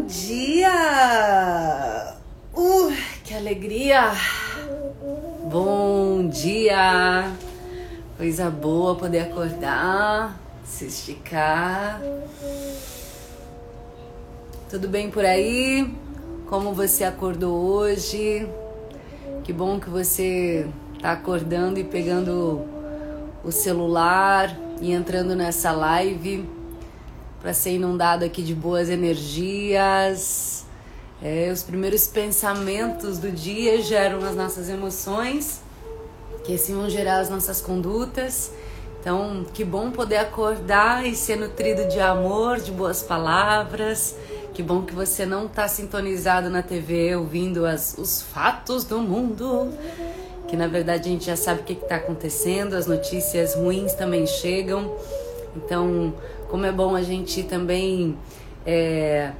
[0.00, 0.72] Bom dia!
[2.56, 2.90] Uh,
[3.22, 4.12] que alegria!
[5.44, 7.30] Bom dia!
[8.16, 12.00] Coisa boa poder acordar, se esticar.
[14.70, 15.94] Tudo bem por aí?
[16.48, 18.48] Como você acordou hoje?
[19.44, 22.62] Que bom que você está acordando e pegando
[23.44, 26.48] o celular e entrando nessa live
[27.40, 30.64] para ser inundado aqui de boas energias.
[31.22, 35.60] É, os primeiros pensamentos do dia geram as nossas emoções,
[36.44, 38.52] que assim vão gerar as nossas condutas.
[39.00, 44.14] Então, que bom poder acordar e ser nutrido de amor, de boas palavras.
[44.52, 49.72] Que bom que você não está sintonizado na TV ouvindo as, os fatos do mundo.
[50.48, 54.26] Que na verdade a gente já sabe o que está acontecendo, as notícias ruins também
[54.26, 54.94] chegam.
[55.56, 56.12] Então,
[56.50, 58.18] como é bom a gente também
[58.66, 59.30] é,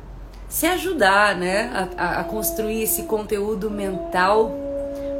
[0.48, 1.90] se ajudar, né?
[1.96, 4.52] A, a construir esse conteúdo mental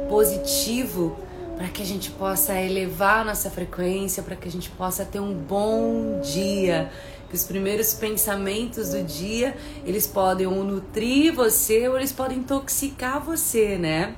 [0.09, 1.15] positivo
[1.57, 5.19] para que a gente possa elevar a nossa frequência, para que a gente possa ter
[5.19, 6.89] um bom dia,
[7.29, 13.23] que os primeiros pensamentos do dia, eles podem ou nutrir você ou eles podem intoxicar
[13.23, 14.15] você, né?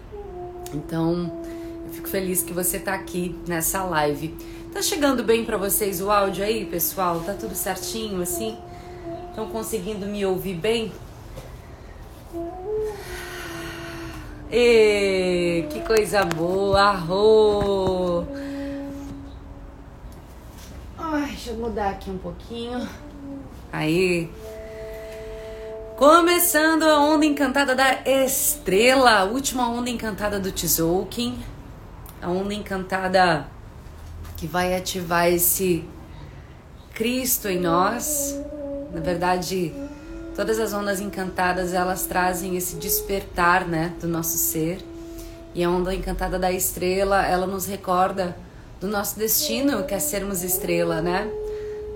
[0.73, 1.31] Então,
[1.85, 4.33] eu fico feliz que você está aqui nessa live.
[4.73, 7.19] Tá chegando bem para vocês o áudio aí, pessoal?
[7.19, 8.57] Tá tudo certinho assim?
[9.29, 10.91] Estão conseguindo me ouvir bem?
[14.51, 18.25] E que coisa boa, arro!
[20.97, 22.89] Ai, deixa eu mudar aqui um pouquinho.
[23.71, 24.27] Aí.
[25.95, 31.37] Começando a onda encantada da estrela, a última onda encantada do Tzolk'in.
[32.19, 33.45] A onda encantada
[34.43, 35.85] que vai ativar esse
[36.93, 38.37] Cristo em nós.
[38.93, 39.73] Na verdade,
[40.35, 44.79] todas as ondas encantadas, elas trazem esse despertar, né, do nosso ser.
[45.55, 48.35] E a onda encantada da estrela, ela nos recorda
[48.81, 51.31] do nosso destino, que é sermos estrela, né?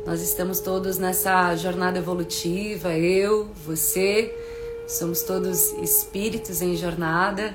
[0.06, 4.34] Nós estamos todos nessa jornada evolutiva, eu, você,
[4.88, 7.54] somos todos espíritos em jornada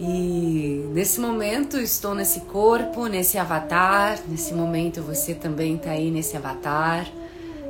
[0.00, 4.18] e nesse momento estou nesse corpo, nesse avatar.
[4.28, 7.06] Nesse momento você também está aí nesse avatar.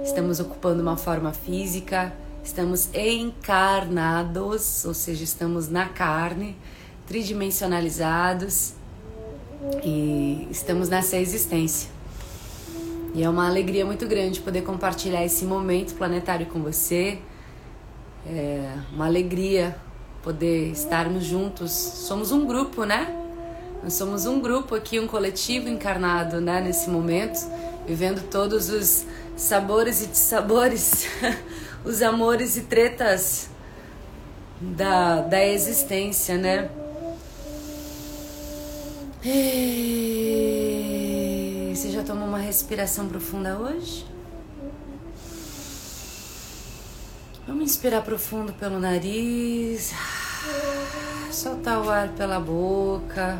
[0.03, 2.13] Estamos ocupando uma forma física,
[2.43, 6.57] estamos encarnados, ou seja, estamos na carne,
[7.07, 8.75] tridimensionalizados
[9.83, 11.91] e estamos nessa existência.
[13.15, 17.19] E é uma alegria muito grande poder compartilhar esse momento planetário com você.
[18.27, 19.77] É uma alegria
[20.25, 21.71] poder estarmos juntos.
[21.71, 23.15] Somos um grupo, né?
[23.83, 26.63] Nós somos um grupo aqui, um coletivo encarnado, né?
[26.63, 27.39] Nesse momento,
[27.87, 29.05] vivendo todos os
[29.37, 31.07] sabores e dissabores,
[31.85, 33.51] os amores e tretas
[34.59, 36.71] da, da existência, né?
[39.23, 40.55] E...
[41.75, 44.14] Você já tomou uma respiração profunda hoje?
[47.47, 49.93] Vamos inspirar profundo pelo nariz,
[51.31, 53.39] soltar o ar pela boca.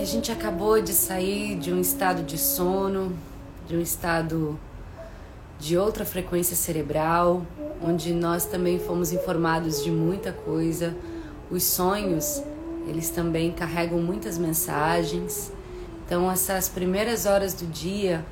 [0.00, 3.16] A gente acabou de sair de um estado de sono,
[3.68, 4.58] de um estado
[5.60, 7.46] de outra frequência cerebral,
[7.80, 10.96] onde nós também fomos informados de muita coisa.
[11.48, 12.42] Os sonhos,
[12.88, 15.52] eles também carregam muitas mensagens.
[16.04, 18.24] Então, essas primeiras horas do dia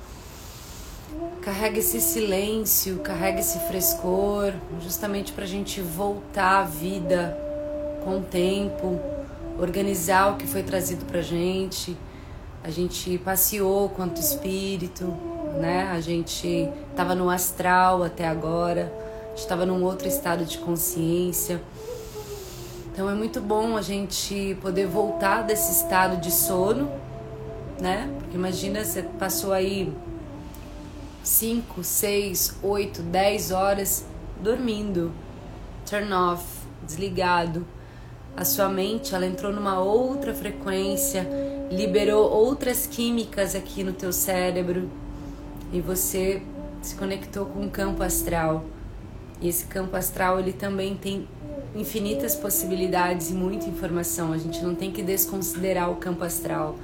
[1.42, 4.52] Carrega esse silêncio, carrega esse frescor,
[4.82, 7.36] justamente para a gente voltar à vida
[8.04, 9.00] com o tempo,
[9.58, 11.97] organizar o que foi trazido para gente.
[12.62, 15.04] A gente passeou quanto espírito,
[15.58, 15.91] né?
[15.91, 18.92] A gente estava no astral até agora,
[19.26, 21.60] a gente estava num outro estado de consciência.
[22.92, 26.91] Então é muito bom a gente poder voltar desse estado de sono,
[27.80, 28.10] né?
[28.18, 29.92] Porque imagina você passou aí
[31.22, 34.04] 5, 6, 8, 10 horas
[34.42, 35.12] dormindo.
[35.88, 36.44] Turn off,
[36.82, 37.66] desligado.
[38.36, 41.28] A sua mente, ela entrou numa outra frequência,
[41.70, 44.88] liberou outras químicas aqui no teu cérebro
[45.72, 46.42] e você
[46.80, 48.64] se conectou com o campo astral.
[49.41, 51.26] E esse campo astral, ele também tem
[51.74, 54.32] infinitas possibilidades e muita informação.
[54.32, 56.76] A gente não tem que desconsiderar o campo astral.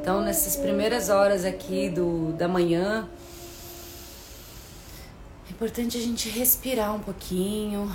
[0.00, 3.08] Então, nessas primeiras horas aqui do da manhã,
[5.62, 7.88] importante a gente respirar um pouquinho,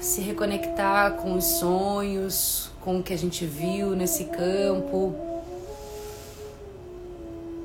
[0.00, 5.14] se reconectar com os sonhos, com o que a gente viu nesse campo.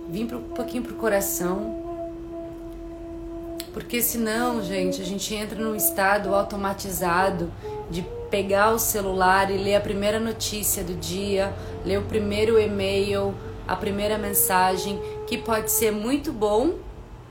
[0.10, 1.84] Vim um pouquinho pro coração
[3.74, 7.50] Porque senão, gente, a gente entra num estado automatizado
[7.90, 11.56] de pegar o celular e ler a primeira notícia do dia,
[11.86, 13.34] ler o primeiro e-mail,
[13.66, 16.87] a primeira mensagem, que pode ser muito bom,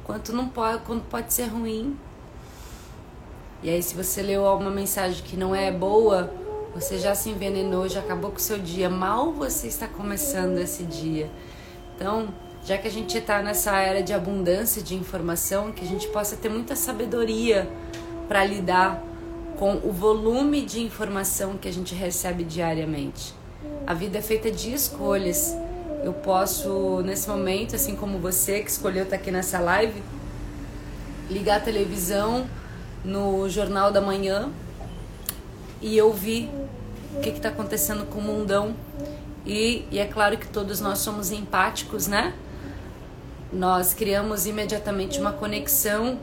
[0.06, 1.96] quanto não pode, quanto pode ser ruim.
[3.62, 6.32] E aí, se você leu uma mensagem que não é boa,
[6.72, 8.88] você já se envenenou, já acabou com o seu dia.
[8.88, 11.28] Mal você está começando esse dia.
[11.96, 12.28] Então,
[12.64, 16.36] já que a gente está nessa era de abundância de informação, que a gente possa
[16.36, 17.68] ter muita sabedoria
[18.28, 19.02] para lidar
[19.58, 23.34] com o volume de informação que a gente recebe diariamente.
[23.86, 25.56] A vida é feita de escolhas.
[26.04, 30.02] Eu posso, nesse momento, assim como você que escolheu estar aqui nessa live,
[31.28, 32.46] ligar a televisão
[33.04, 34.50] no Jornal da Manhã
[35.80, 36.48] e ouvir
[37.16, 38.74] o que está acontecendo com o mundão.
[39.44, 42.34] E, e é claro que todos nós somos empáticos, né?
[43.52, 46.18] Nós criamos imediatamente uma conexão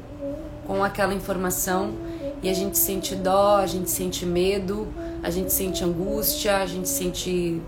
[0.67, 1.93] com aquela informação
[2.41, 4.87] e a gente sente dó, a gente sente medo,
[5.21, 7.61] a gente sente angústia, a gente sente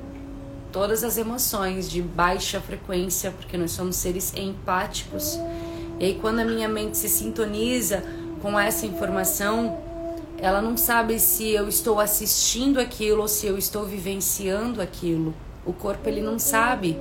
[0.75, 5.39] todas as emoções de baixa frequência, porque nós somos seres empáticos.
[5.97, 8.03] E aí quando a minha mente se sintoniza
[8.41, 9.77] com essa informação,
[10.37, 15.33] ela não sabe se eu estou assistindo aquilo ou se eu estou vivenciando aquilo.
[15.65, 16.99] O corpo ele não sabe.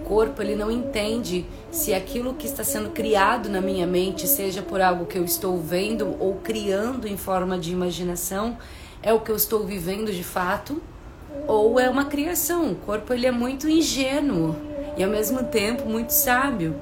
[0.00, 4.62] O corpo ele não entende se aquilo que está sendo criado na minha mente, seja
[4.62, 8.56] por algo que eu estou vendo ou criando em forma de imaginação,
[9.02, 10.80] é o que eu estou vivendo de fato
[11.46, 12.72] ou é uma criação.
[12.72, 14.56] O corpo ele é muito ingênuo
[14.96, 16.76] e ao mesmo tempo muito sábio.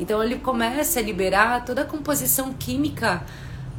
[0.00, 3.22] Então ele começa a liberar toda a composição química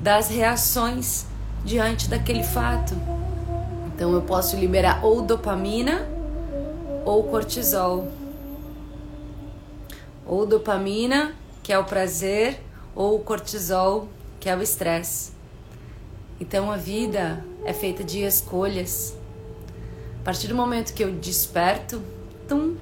[0.02, 1.26] das reações
[1.66, 2.96] diante daquele fato.
[3.88, 6.08] Então eu posso liberar ou dopamina
[7.06, 8.20] ou cortisol
[10.30, 11.34] ou dopamina,
[11.64, 12.62] que é o prazer,
[12.96, 14.08] ou cortisol,
[14.40, 15.32] que é o estresse.
[16.40, 19.18] Então a vida é feita de escolhas.
[20.20, 22.02] A partir do momento que eu desperto,
[22.48, 22.76] tum,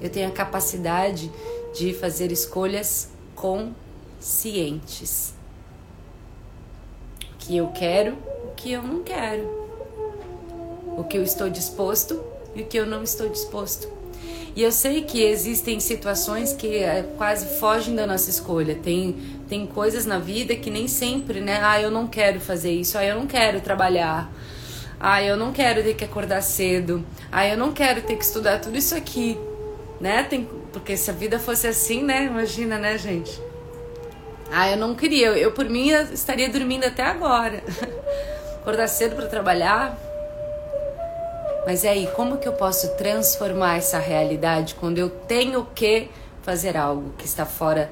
[0.00, 1.30] eu tenho a capacidade
[1.76, 5.34] de fazer escolhas conscientes.
[7.22, 9.58] O que eu quero, o que eu não quero.
[10.96, 12.22] O que eu estou disposto
[12.54, 13.88] e o que eu não estou disposto.
[14.54, 18.74] E eu sei que existem situações que é, quase fogem da nossa escolha.
[18.74, 19.14] Tem,
[19.48, 21.60] tem coisas na vida que nem sempre, né?
[21.62, 22.98] Ah, eu não quero fazer isso.
[22.98, 24.32] Ah, eu não quero trabalhar.
[25.00, 27.04] Ah, eu não quero ter que acordar cedo.
[27.30, 29.38] Ah, eu não quero ter que estudar tudo isso aqui.
[30.00, 30.22] Né?
[30.24, 32.24] Tem, porque se a vida fosse assim, né?
[32.24, 33.40] Imagina, né, gente?
[34.50, 35.28] Ah, eu não queria.
[35.28, 37.62] Eu, eu por mim, estaria dormindo até agora.
[38.60, 39.96] acordar cedo para trabalhar,
[41.68, 46.08] mas é aí, como que eu posso transformar essa realidade quando eu tenho que
[46.42, 47.90] fazer algo que está fora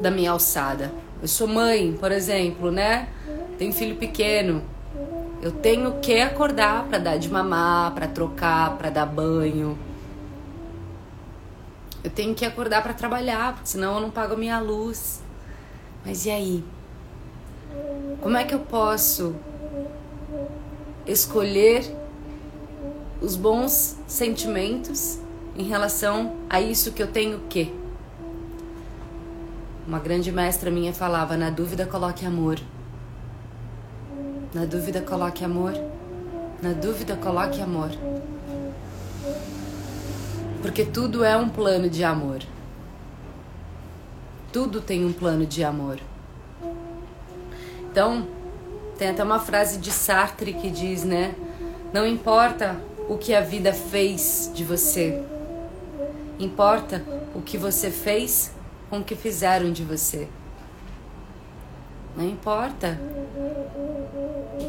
[0.00, 0.92] da minha alçada?
[1.20, 3.08] Eu sou mãe, por exemplo, né?
[3.58, 4.62] Tenho filho pequeno.
[5.44, 9.78] Eu tenho que acordar para dar de mamar, para trocar, para dar banho.
[12.02, 15.22] Eu tenho que acordar para trabalhar, porque senão eu não pago a minha luz.
[16.02, 16.64] Mas e aí?
[18.22, 19.36] Como é que eu posso
[21.06, 21.94] escolher
[23.20, 25.18] os bons sentimentos
[25.58, 27.70] em relação a isso que eu tenho que.
[29.86, 32.58] Uma grande mestra minha falava: na dúvida, coloque amor.
[34.54, 35.72] Na dúvida, coloque amor.
[36.62, 37.90] Na dúvida, coloque amor.
[40.62, 42.38] Porque tudo é um plano de amor.
[44.52, 45.98] Tudo tem um plano de amor.
[47.90, 48.28] Então,
[48.96, 51.34] tem até uma frase de Sartre que diz, né?
[51.92, 55.20] Não importa o que a vida fez de você.
[56.38, 58.52] Importa o que você fez
[58.88, 60.28] com o que fizeram de você.
[62.16, 63.00] Não importa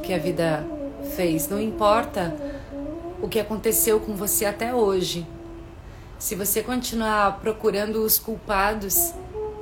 [0.06, 0.64] que a vida
[1.16, 2.36] fez, não importa
[3.22, 5.26] o que aconteceu com você até hoje.
[6.20, 9.14] Se você continuar procurando os culpados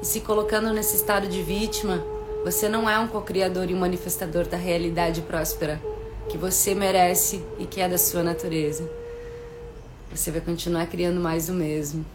[0.01, 2.03] e se colocando nesse estado de vítima,
[2.43, 5.81] você não é um co-criador e um manifestador da realidade próspera
[6.29, 8.89] que você merece e que é da sua natureza.
[10.13, 12.05] Você vai continuar criando mais do mesmo.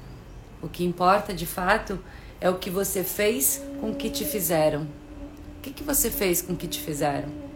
[0.63, 1.99] O que importa de fato
[2.41, 4.83] é o que você fez com o que te fizeram.
[4.83, 7.48] O que, que você fez com o que te fizeram?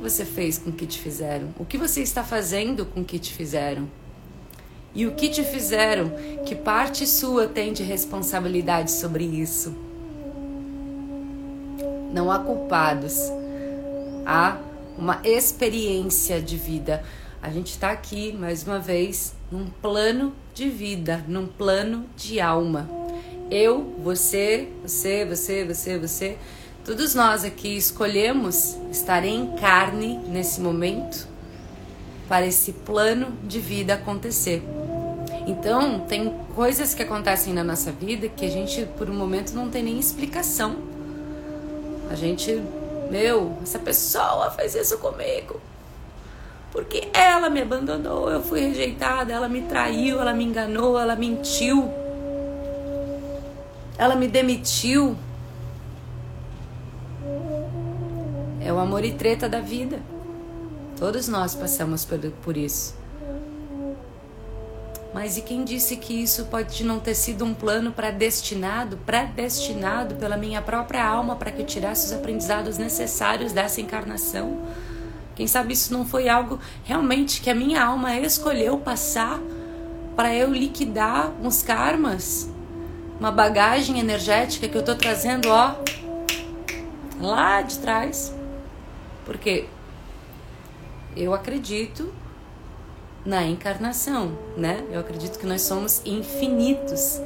[0.00, 1.54] Você fez com o que te fizeram?
[1.58, 3.88] O que você está fazendo com o que te fizeram?
[4.94, 6.10] E o que te fizeram?
[6.46, 9.74] Que parte sua tem de responsabilidade sobre isso?
[12.12, 13.18] Não há culpados.
[14.24, 14.56] Há
[14.96, 17.04] uma experiência de vida.
[17.42, 22.88] A gente está aqui mais uma vez num plano de vida, num plano de alma.
[23.50, 26.38] eu, você, você, você, você, você,
[26.84, 31.28] todos nós aqui escolhemos estar em carne nesse momento
[32.28, 34.62] para esse plano de vida acontecer.
[35.46, 39.68] Então, tem coisas que acontecem na nossa vida que a gente, por um momento, não
[39.68, 40.76] tem nem explicação.
[42.10, 42.62] A gente,
[43.10, 45.60] meu, essa pessoa fez isso comigo.
[46.70, 51.90] Porque ela me abandonou, eu fui rejeitada, ela me traiu, ela me enganou, ela mentiu.
[53.98, 55.16] Ela me demitiu.
[58.62, 60.00] É o amor e treta da vida.
[60.98, 62.06] Todos nós passamos
[62.42, 62.94] por, isso.
[65.14, 70.36] Mas e quem disse que isso pode não ter sido um plano predestinado, predestinado pela
[70.36, 74.60] minha própria alma para que eu tirasse os aprendizados necessários dessa encarnação?
[75.34, 79.40] Quem sabe isso não foi algo realmente que a minha alma escolheu passar
[80.14, 82.50] para eu liquidar uns karmas,
[83.18, 85.76] uma bagagem energética que eu estou trazendo, ó,
[87.18, 88.38] lá de trás.
[89.24, 89.66] Porque
[91.16, 92.12] eu acredito
[93.24, 94.84] na encarnação, né?
[94.90, 97.20] Eu acredito que nós somos infinitos.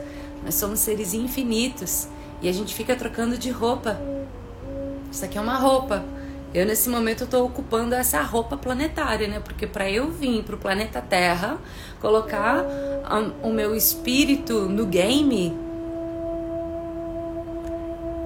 [0.44, 2.08] Nós somos seres infinitos
[2.42, 3.98] e a gente fica trocando de roupa.
[5.10, 6.04] Isso aqui é uma roupa.
[6.52, 9.40] Eu nesse momento estou ocupando essa roupa planetária, né?
[9.40, 11.58] Porque para eu vir para o planeta Terra,
[12.00, 12.64] colocar
[13.42, 15.56] o meu espírito no game,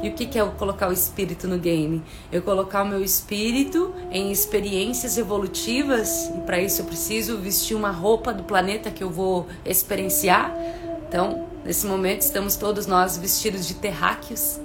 [0.02, 2.02] e o que, que é colocar o espírito no game?
[2.30, 7.90] Eu colocar o meu espírito em experiências evolutivas e para isso eu preciso vestir uma
[7.90, 10.54] roupa do planeta que eu vou experienciar.
[11.08, 14.60] Então, nesse momento estamos todos nós vestidos de terráqueos,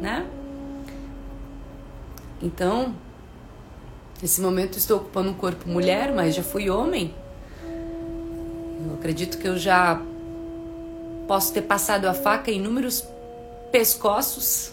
[0.00, 0.26] né?
[2.42, 2.92] Então,
[4.20, 7.14] nesse momento estou ocupando um corpo mulher, mas já fui homem.
[8.84, 10.02] Eu acredito que eu já
[11.28, 13.11] posso ter passado a faca em inúmeros
[13.72, 14.72] pescoços.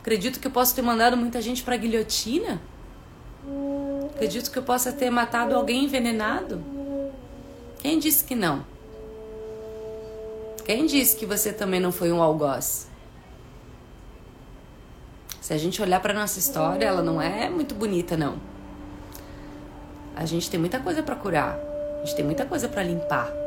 [0.00, 2.60] Acredito que eu posso ter mandado muita gente para guilhotina.
[4.14, 6.62] Acredito que eu possa ter matado alguém envenenado.
[7.78, 8.64] Quem disse que não?
[10.64, 12.86] Quem disse que você também não foi um algoz?
[15.40, 18.38] Se a gente olhar para nossa história, ela não é muito bonita, não.
[20.16, 21.58] A gente tem muita coisa para curar.
[22.00, 23.43] A gente tem muita coisa para limpar.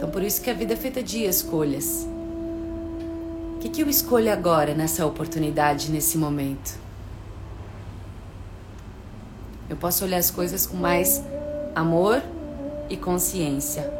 [0.00, 2.08] Então por isso que a vida é feita de escolhas.
[3.54, 6.78] O que, que eu escolho agora nessa oportunidade, nesse momento?
[9.68, 11.22] Eu posso olhar as coisas com mais
[11.74, 12.22] amor
[12.88, 13.92] e consciência.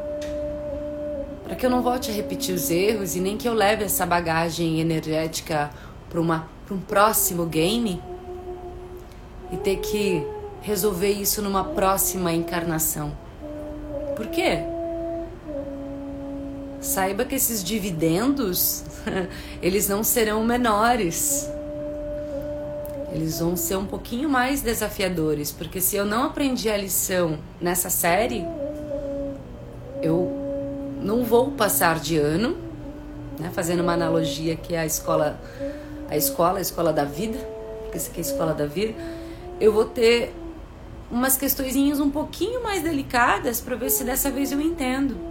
[1.44, 4.06] Para que eu não volte a repetir os erros e nem que eu leve essa
[4.06, 5.70] bagagem energética
[6.08, 8.02] para um próximo game
[9.52, 10.26] e ter que
[10.62, 13.12] resolver isso numa próxima encarnação.
[14.16, 14.79] Por quê?
[16.80, 18.84] Saiba que esses dividendos
[19.60, 21.48] eles não serão menores.
[23.12, 27.90] Eles vão ser um pouquinho mais desafiadores, porque se eu não aprendi a lição nessa
[27.90, 28.46] série,
[30.00, 30.30] eu
[31.02, 32.56] não vou passar de ano,
[33.38, 35.40] né, fazendo uma analogia que é a escola,
[36.08, 37.38] a escola, a escola da vida,
[37.82, 38.94] porque isso aqui é a escola da vida,
[39.60, 40.32] eu vou ter
[41.10, 45.29] umas questõezinhas um pouquinho mais delicadas para ver se dessa vez eu entendo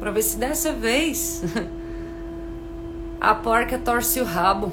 [0.00, 1.42] para ver se dessa vez
[3.20, 4.72] a porca torce o rabo.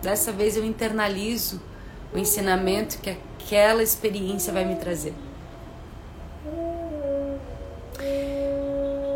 [0.00, 1.60] Dessa vez eu internalizo
[2.14, 5.12] o ensinamento que aquela experiência vai me trazer.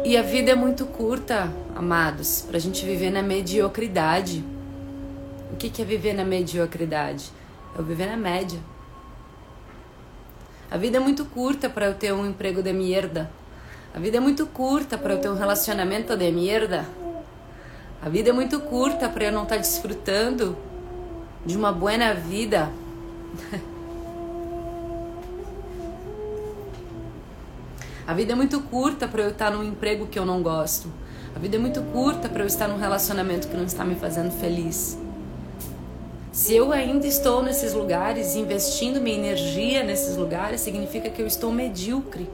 [0.04, 4.44] E a vida é muito curta, amados, para a gente viver na mediocridade.
[5.50, 7.30] O que é viver na mediocridade?
[7.78, 8.59] É viver na média.
[10.71, 13.30] A vida é muito curta para eu ter um emprego de merda
[13.94, 16.84] a vida é muito curta para eu ter um relacionamento de merda.
[18.02, 20.58] A vida é muito curta para eu não estar tá desfrutando
[21.46, 22.72] de uma boa vida.
[28.06, 30.92] A vida é muito curta para eu estar num emprego que eu não gosto.
[31.34, 34.30] A vida é muito curta para eu estar num relacionamento que não está me fazendo
[34.30, 34.98] feliz.
[36.30, 41.50] Se eu ainda estou nesses lugares, investindo minha energia nesses lugares, significa que eu estou
[41.50, 42.28] medíocre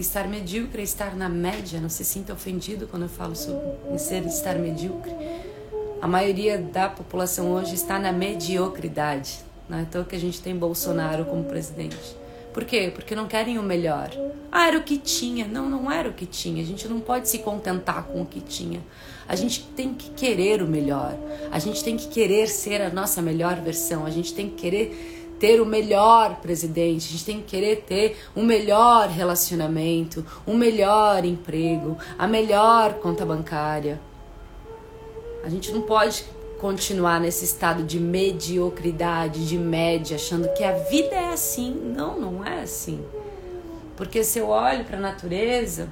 [0.00, 1.80] estar medíocre é estar na média.
[1.80, 5.12] Não se sinta ofendido quando eu falo sobre ser estar medíocre.
[6.00, 9.40] A maioria da população hoje está na mediocridade.
[9.68, 12.16] Não é então que a gente tem Bolsonaro como presidente.
[12.52, 12.90] Por quê?
[12.94, 14.10] Porque não querem o melhor.
[14.50, 15.46] Ah, era o que tinha.
[15.46, 16.62] Não, não era o que tinha.
[16.62, 18.80] A gente não pode se contentar com o que tinha.
[19.28, 21.14] A gente tem que querer o melhor.
[21.50, 24.06] A gente tem que querer ser a nossa melhor versão.
[24.06, 28.18] A gente tem que querer ter o melhor presidente, a gente tem que querer ter
[28.34, 34.00] o um melhor relacionamento, o um melhor emprego, a melhor conta bancária.
[35.44, 36.24] A gente não pode
[36.58, 41.72] continuar nesse estado de mediocridade, de média, achando que a vida é assim.
[41.72, 43.04] Não, não é assim.
[43.96, 45.88] Porque se eu olho para a natureza,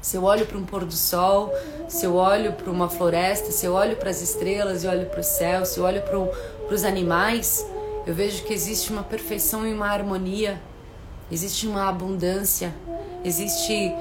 [0.00, 1.52] se eu olho para um pôr do sol,
[1.88, 5.20] se eu olho para uma floresta, se eu olho para as estrelas e olho para
[5.20, 7.66] o céu, se eu olho para os animais,
[8.06, 10.60] eu vejo que existe uma perfeição e uma harmonia,
[11.30, 12.74] existe uma abundância,
[13.24, 13.92] existe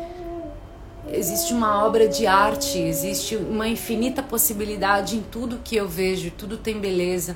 [1.12, 6.58] existe uma obra de arte, existe uma infinita possibilidade em tudo que eu vejo, tudo
[6.58, 7.36] tem beleza.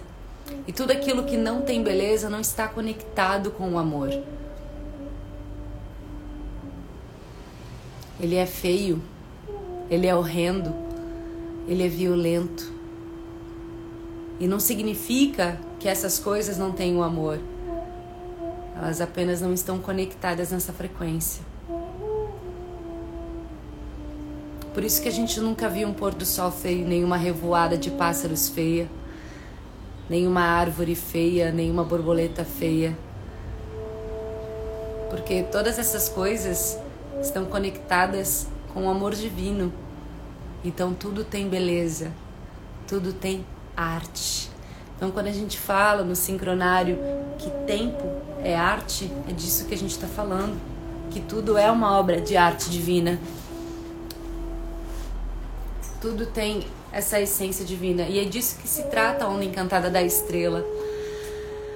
[0.67, 4.10] E tudo aquilo que não tem beleza não está conectado com o amor.
[8.20, 9.01] Ele é feio,
[9.89, 10.74] ele é horrendo,
[11.67, 12.72] ele é violento.
[14.39, 17.37] E não significa que essas coisas não tenham amor.
[18.73, 21.43] Elas apenas não estão conectadas nessa frequência.
[24.73, 27.91] Por isso que a gente nunca viu um pôr do sol feio, nenhuma revoada de
[27.91, 28.89] pássaros feia,
[30.09, 32.97] nenhuma árvore feia, nenhuma borboleta feia.
[35.09, 36.79] Porque todas essas coisas
[37.21, 39.73] estão conectadas com o amor divino.
[40.63, 42.09] Então tudo tem beleza,
[42.87, 44.52] tudo tem arte.
[45.03, 46.98] Então quando a gente fala no sincronário
[47.38, 48.07] que tempo
[48.41, 50.57] é arte, é disso que a gente está falando,
[51.12, 53.19] que tudo é uma obra de arte divina.
[56.00, 60.01] Tudo tem essa essência divina e é disso que se trata a onda encantada da
[60.01, 60.65] estrela.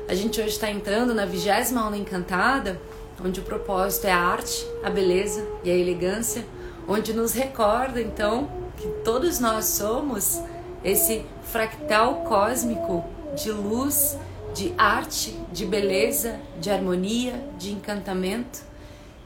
[0.08, 2.80] A gente hoje está entrando na vigésima onda encantada
[3.22, 6.46] onde o propósito é a arte, a beleza e a elegância,
[6.88, 10.42] onde nos recorda então que todos nós somos
[10.82, 14.18] esse fractal cósmico de luz,
[14.54, 18.60] de arte, de beleza, de harmonia, de encantamento,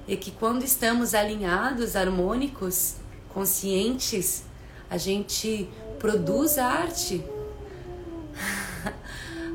[0.07, 2.95] e que quando estamos alinhados, harmônicos,
[3.33, 4.43] conscientes,
[4.89, 7.23] a gente produz arte.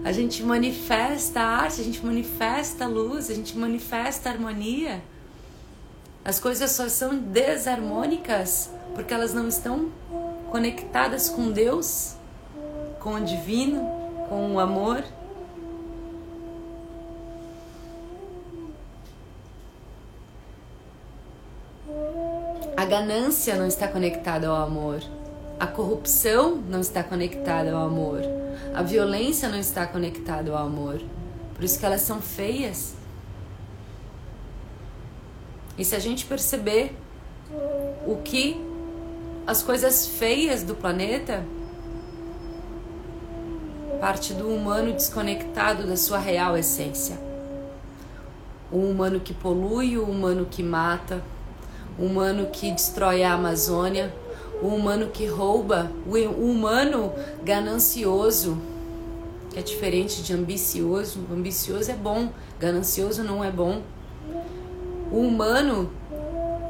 [0.04, 5.02] A gente manifesta a arte, a gente manifesta a luz, a gente manifesta a harmonia.
[6.24, 9.90] As coisas só são desarmônicas porque elas não estão
[10.48, 12.14] conectadas com Deus,
[13.00, 13.95] com o divino,
[14.28, 15.04] com o amor.
[22.76, 25.00] A ganância não está conectada ao amor.
[25.58, 28.20] A corrupção não está conectada ao amor.
[28.74, 31.00] A violência não está conectada ao amor.
[31.54, 32.94] Por isso que elas são feias.
[35.78, 36.94] E se a gente perceber
[38.06, 38.60] o que
[39.46, 41.44] as coisas feias do planeta
[44.00, 47.18] parte do humano desconectado da sua real essência.
[48.70, 51.22] O humano que polui, o humano que mata,
[51.98, 54.12] o humano que destrói a Amazônia,
[54.62, 58.58] o humano que rouba, o humano ganancioso,
[59.50, 61.20] que é diferente de ambicioso.
[61.32, 63.82] Ambicioso é bom, ganancioso não é bom.
[65.10, 65.90] O humano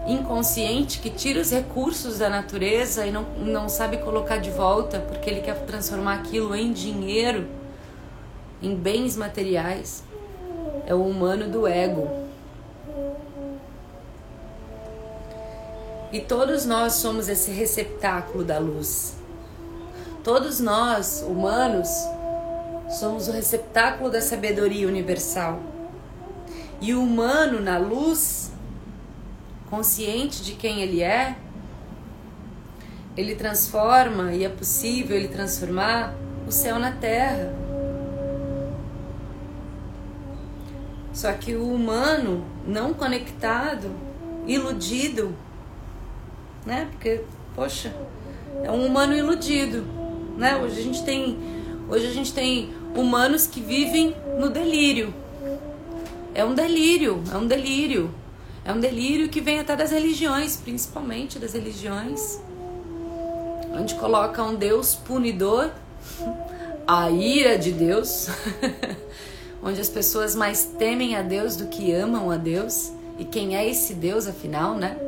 [0.07, 5.29] inconsciente que tira os recursos da natureza e não, não sabe colocar de volta porque
[5.29, 7.47] ele quer transformar aquilo em dinheiro,
[8.63, 10.05] em bens materiais.
[10.87, 12.27] É o humano do ego.
[16.13, 19.17] E todos nós somos esse receptáculo da luz.
[20.23, 21.89] Todos nós, humanos,
[22.89, 25.61] somos o receptáculo da sabedoria universal.
[26.81, 28.51] E o humano na luz,
[29.71, 31.37] consciente de quem ele é,
[33.17, 36.15] ele transforma, e é possível ele transformar
[36.47, 37.55] o céu na terra.
[41.13, 43.91] Só que o humano não conectado,
[44.47, 45.35] iludido,
[46.67, 46.89] né?
[46.91, 47.23] Porque,
[47.55, 47.95] poxa,
[48.63, 49.83] é um humano iludido,
[50.37, 50.57] né?
[50.57, 51.39] Hoje a gente tem,
[51.89, 55.15] hoje a gente tem humanos que vivem no delírio.
[56.35, 58.11] É um delírio, é um delírio.
[58.67, 62.41] É um delírio que vem até das religiões, principalmente das religiões,
[63.73, 65.71] onde coloca um Deus punidor,
[66.85, 68.27] a ira de Deus,
[69.63, 72.91] onde as pessoas mais temem a Deus do que amam a Deus.
[73.21, 74.99] E quem é esse Deus, afinal, né?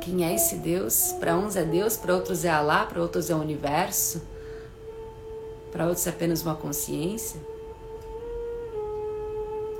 [0.00, 1.16] Quem é esse Deus?
[1.18, 4.22] Para uns é Deus, para outros é Alá, para outros é o universo,
[5.72, 7.40] para outros é apenas uma consciência.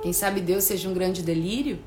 [0.01, 1.79] Quem sabe Deus seja um grande delírio?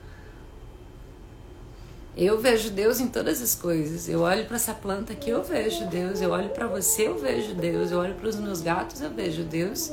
[2.17, 4.09] Eu vejo Deus em todas as coisas.
[4.09, 6.21] Eu olho para essa planta aqui, eu vejo Deus.
[6.21, 7.91] Eu olho para você, eu vejo Deus.
[7.91, 9.93] Eu olho para os meus gatos, eu vejo Deus.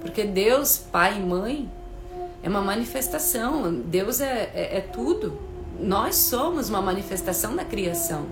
[0.00, 1.70] Porque Deus, pai e mãe,
[2.42, 3.72] é uma manifestação.
[3.72, 5.38] Deus é, é, é tudo.
[5.78, 8.26] Nós somos uma manifestação da criação.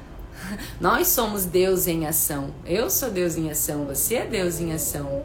[0.80, 2.50] Nós somos Deus em ação.
[2.64, 3.86] Eu sou Deus em ação.
[3.86, 5.24] Você é Deus em ação.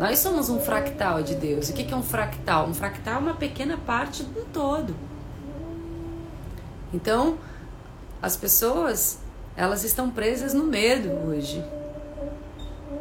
[0.00, 1.68] Nós somos um fractal de Deus.
[1.68, 2.66] O que é um fractal?
[2.66, 4.94] Um fractal é uma pequena parte do todo.
[6.94, 7.36] Então,
[8.22, 9.18] as pessoas,
[9.56, 11.62] elas estão presas no medo hoje.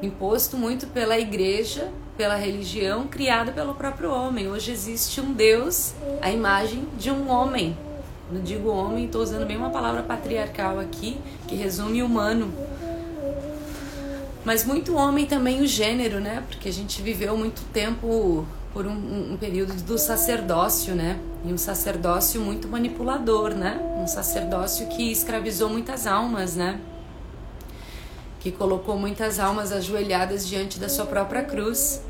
[0.01, 4.47] Imposto muito pela igreja pela religião criada pelo próprio homem.
[4.47, 7.75] Hoje existe um Deus, a imagem de um homem.
[8.31, 12.53] Não digo homem, estou usando bem uma palavra patriarcal aqui, que resume humano.
[14.45, 16.43] Mas muito homem também o gênero, né?
[16.47, 21.19] Porque a gente viveu muito tempo por um, um período do sacerdócio, né?
[21.45, 23.79] E um sacerdócio muito manipulador, né?
[23.97, 26.79] Um sacerdócio que escravizou muitas almas, né?
[28.43, 32.01] que colocou muitas almas ajoelhadas diante da sua própria cruz.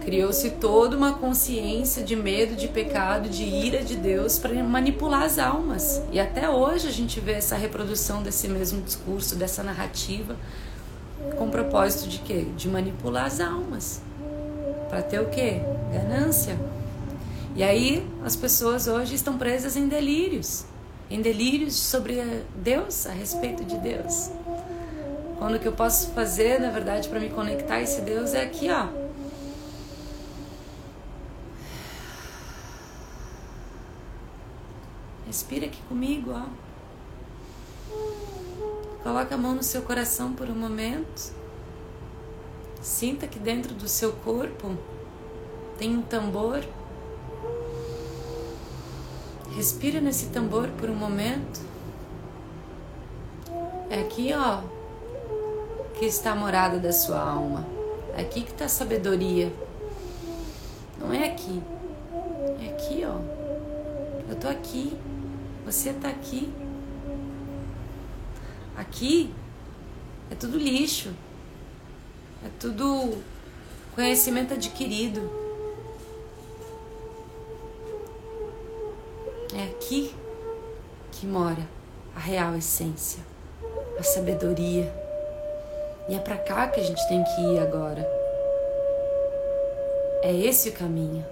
[0.00, 5.38] Criou-se toda uma consciência de medo, de pecado, de ira de Deus para manipular as
[5.38, 6.02] almas.
[6.10, 10.34] E até hoje a gente vê essa reprodução desse mesmo discurso, dessa narrativa,
[11.38, 12.44] com o propósito de quê?
[12.56, 14.02] De manipular as almas.
[14.92, 15.62] Para ter o quê?
[15.90, 16.54] Ganância.
[17.56, 20.66] E aí as pessoas hoje estão presas em delírios,
[21.08, 22.22] em delírios sobre
[22.56, 24.28] Deus, a respeito de Deus.
[25.38, 28.42] Quando o que eu posso fazer, na verdade, para me conectar a esse Deus é
[28.42, 28.88] aqui, ó.
[35.26, 36.44] Respira aqui comigo, ó.
[39.02, 41.32] Coloca a mão no seu coração por um momento.
[42.82, 44.76] Sinta que dentro do seu corpo
[45.78, 46.64] tem um tambor.
[49.54, 51.60] Respira nesse tambor por um momento.
[53.88, 54.62] É aqui, ó,
[55.96, 57.64] que está a morada da sua alma.
[58.16, 59.52] É aqui que está a sabedoria.
[60.98, 61.62] Não é aqui.
[62.60, 63.20] É aqui, ó.
[64.28, 64.98] Eu tô aqui.
[65.64, 66.52] Você tá aqui.
[68.76, 69.32] Aqui
[70.32, 71.12] é tudo lixo.
[72.44, 73.18] É tudo
[73.94, 75.30] conhecimento adquirido.
[79.54, 80.14] É aqui
[81.10, 81.68] que mora
[82.16, 83.22] a real essência,
[83.98, 84.92] a sabedoria
[86.08, 88.06] e é para cá que a gente tem que ir agora.
[90.22, 91.24] É esse o caminho.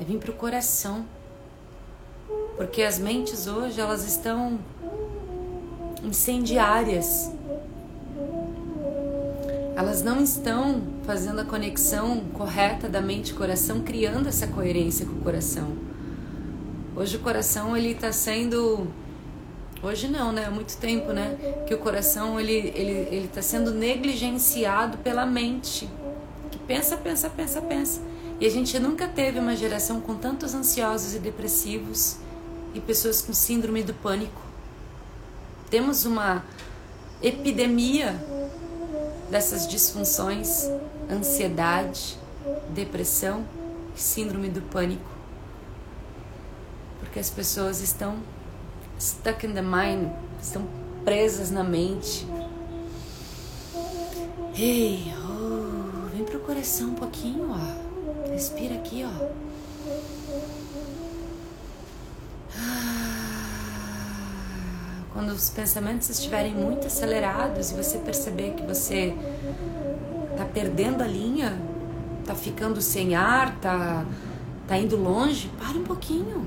[0.00, 1.06] É vir para o coração.
[2.56, 4.58] Porque as mentes hoje elas estão
[6.02, 7.30] incendiárias.
[9.80, 15.12] Elas não estão fazendo a conexão correta da mente e coração, criando essa coerência com
[15.12, 15.74] o coração.
[16.94, 18.86] Hoje o coração ele está sendo
[19.82, 20.44] Hoje não, né?
[20.44, 21.64] Há muito tempo, né?
[21.66, 25.88] Que o coração ele ele ele está sendo negligenciado pela mente,
[26.50, 28.02] que pensa, pensa, pensa, pensa.
[28.38, 32.18] E a gente nunca teve uma geração com tantos ansiosos e depressivos
[32.74, 34.42] e pessoas com síndrome do pânico.
[35.70, 36.44] Temos uma
[37.22, 38.14] epidemia
[39.30, 40.68] dessas disfunções,
[41.10, 42.18] ansiedade,
[42.70, 43.44] depressão
[43.96, 45.08] e síndrome do pânico.
[46.98, 48.18] Porque as pessoas estão
[48.98, 50.10] stuck in the mind,
[50.42, 50.66] estão
[51.04, 52.26] presas na mente.
[54.54, 58.30] Ei, oh, vem pro coração um pouquinho, ó.
[58.30, 59.28] Respira aqui, ó.
[65.12, 69.14] Quando os pensamentos estiverem muito acelerados e você perceber que você
[70.36, 71.60] tá perdendo a linha,
[72.24, 74.04] tá ficando sem ar, tá,
[74.68, 76.46] tá indo longe, pare um pouquinho.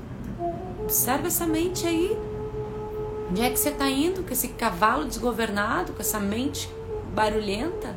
[0.80, 2.16] Observa essa mente aí.
[3.30, 6.70] Onde é que você está indo com esse cavalo desgovernado, com essa mente
[7.14, 7.96] barulhenta?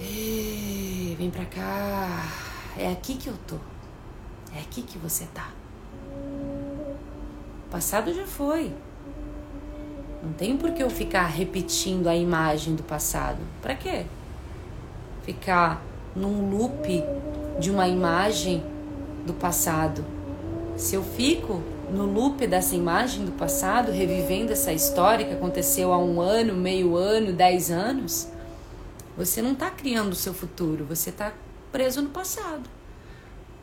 [0.00, 2.26] Ei, vem pra cá.
[2.76, 3.56] É aqui que eu tô.
[4.54, 5.57] É aqui que você tá.
[7.68, 8.72] O passado já foi.
[10.22, 13.38] Não tem por que eu ficar repetindo a imagem do passado.
[13.60, 14.06] Para quê?
[15.22, 15.82] Ficar
[16.16, 17.04] num loop
[17.60, 18.64] de uma imagem
[19.26, 20.02] do passado.
[20.78, 25.98] Se eu fico no loop dessa imagem do passado, revivendo essa história que aconteceu há
[25.98, 28.28] um ano, meio ano, dez anos,
[29.14, 31.34] você não está criando o seu futuro, você está
[31.70, 32.68] preso no passado.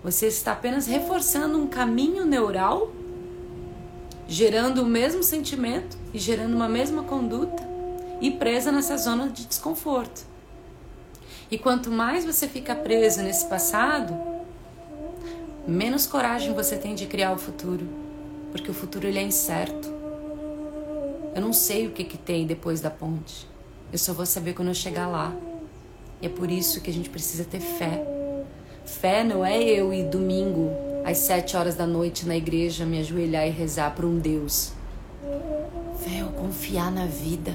[0.04, 2.92] Você está apenas reforçando um caminho neural,
[4.28, 7.64] gerando o mesmo sentimento e gerando uma mesma conduta
[8.20, 10.26] e presa nessa zona de desconforto.
[11.50, 14.18] E quanto mais você fica preso nesse passado,
[15.68, 17.88] menos coragem você tem de criar o futuro,
[18.52, 19.94] porque o futuro ele é incerto.
[21.36, 23.48] Eu não sei o que, que tem depois da ponte.
[23.92, 25.34] Eu só vou saber quando eu chegar lá.
[26.22, 28.04] E é por isso que a gente precisa ter fé.
[28.86, 33.48] Fé não é eu ir domingo às sete horas da noite na igreja me ajoelhar
[33.48, 34.74] e rezar para um Deus.
[36.20, 37.54] Eu confiar na vida.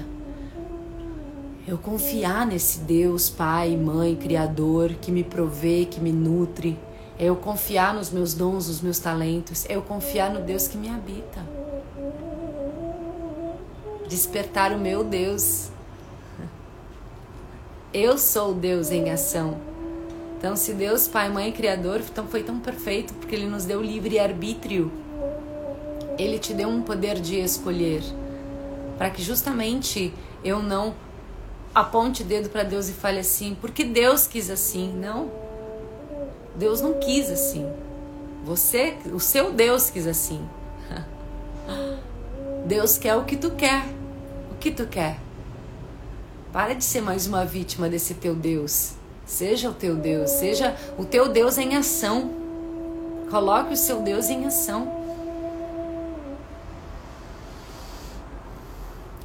[1.67, 6.79] Eu confiar nesse Deus, Pai, Mãe, Criador, que me provê, que me nutre.
[7.19, 9.67] É eu confiar nos meus dons, nos meus talentos.
[9.69, 11.45] É eu confiar no Deus que me habita.
[14.09, 15.71] Despertar o meu Deus.
[17.93, 19.69] Eu sou o Deus em ação.
[20.40, 24.18] Então, se Deus, Pai, Mãe, Criador, então foi tão perfeito porque Ele nos deu livre
[24.18, 24.90] arbítrio.
[26.18, 28.03] Ele te deu um poder de escolher
[28.96, 30.94] para que justamente eu não
[31.74, 34.90] aponte o dedo para Deus e fale assim, porque Deus quis assim.
[34.94, 35.31] Não.
[36.57, 37.70] Deus não quis assim.
[38.42, 40.40] Você, o seu Deus quis assim.
[42.64, 43.85] Deus quer o que tu quer.
[44.50, 45.18] O que tu quer?
[46.50, 49.00] Para de ser mais uma vítima desse teu Deus.
[49.31, 52.33] Seja o teu Deus, seja o teu Deus em ação.
[53.31, 54.93] Coloque o seu Deus em ação.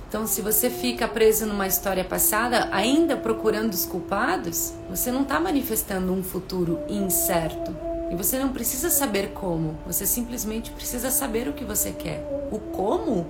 [0.07, 5.39] Então, se você fica preso numa história passada, ainda procurando os culpados, você não está
[5.39, 7.75] manifestando um futuro incerto.
[8.11, 12.23] E você não precisa saber como, você simplesmente precisa saber o que você quer.
[12.51, 13.25] O como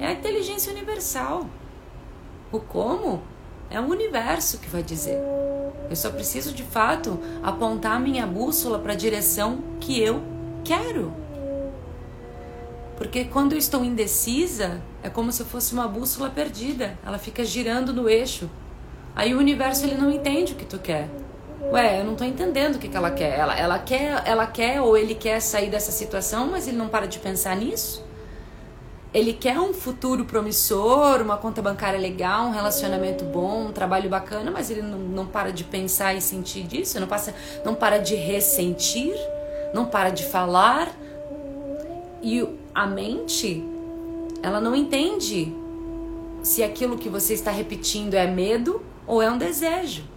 [0.00, 1.46] é a inteligência universal.
[2.50, 3.22] O como
[3.70, 5.18] é o universo que vai dizer.
[5.88, 10.22] Eu só preciso de fato apontar minha bússola para a direção que eu
[10.64, 11.12] quero.
[12.96, 16.98] Porque quando eu estou indecisa, é como se fosse uma bússola perdida.
[17.04, 18.48] Ela fica girando no eixo.
[19.14, 21.08] Aí o universo ele não entende o que tu quer.
[21.72, 23.38] Ué, eu não estou entendendo o que, que ela quer.
[23.38, 24.22] Ela, ela quer.
[24.24, 28.05] ela quer ou ele quer sair dessa situação, mas ele não para de pensar nisso.
[29.14, 34.50] Ele quer um futuro promissor, uma conta bancária legal, um relacionamento bom, um trabalho bacana,
[34.50, 38.14] mas ele não, não para de pensar e sentir disso, não, passa, não para de
[38.14, 39.14] ressentir,
[39.72, 40.90] não para de falar.
[42.22, 43.64] E a mente,
[44.42, 45.52] ela não entende
[46.42, 50.15] se aquilo que você está repetindo é medo ou é um desejo.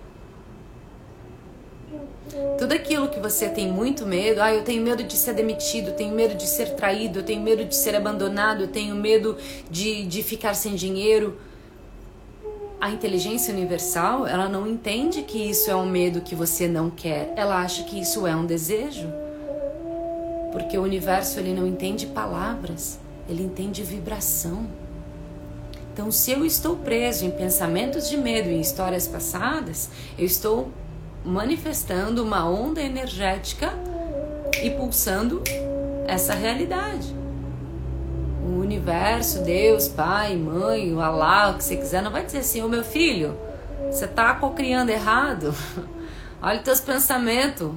[2.58, 6.14] Tudo aquilo que você tem muito medo, ah, eu tenho medo de ser demitido, tenho
[6.14, 9.38] medo de ser traído, eu tenho medo de ser abandonado, eu tenho medo
[9.70, 11.40] de, de ficar sem dinheiro.
[12.80, 17.34] A inteligência universal, ela não entende que isso é um medo que você não quer,
[17.36, 19.08] ela acha que isso é um desejo.
[20.52, 24.68] Porque o universo ele não entende palavras, ele entende vibração.
[25.94, 30.72] Então, se eu estou preso em pensamentos de medo em histórias passadas, eu estou
[31.24, 33.72] manifestando uma onda energética
[34.64, 35.44] e pulsando
[36.08, 37.16] essa realidade.
[38.44, 42.64] O universo, Deus, pai, mãe, o Alá, o que você quiser, não vai dizer assim:
[42.64, 43.38] Ô meu filho,
[43.92, 45.54] você está cocriando errado.
[46.42, 47.72] Olha os teus pensamentos.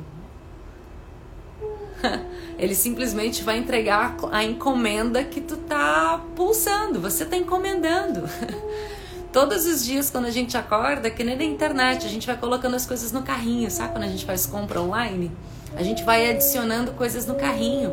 [2.58, 8.22] Ele simplesmente vai entregar a encomenda que tu tá pulsando, você tá encomendando.
[9.32, 12.76] Todos os dias, quando a gente acorda, que nem na internet, a gente vai colocando
[12.76, 13.92] as coisas no carrinho, sabe?
[13.92, 15.32] Quando a gente faz compra online,
[15.74, 17.90] a gente vai adicionando coisas no carrinho.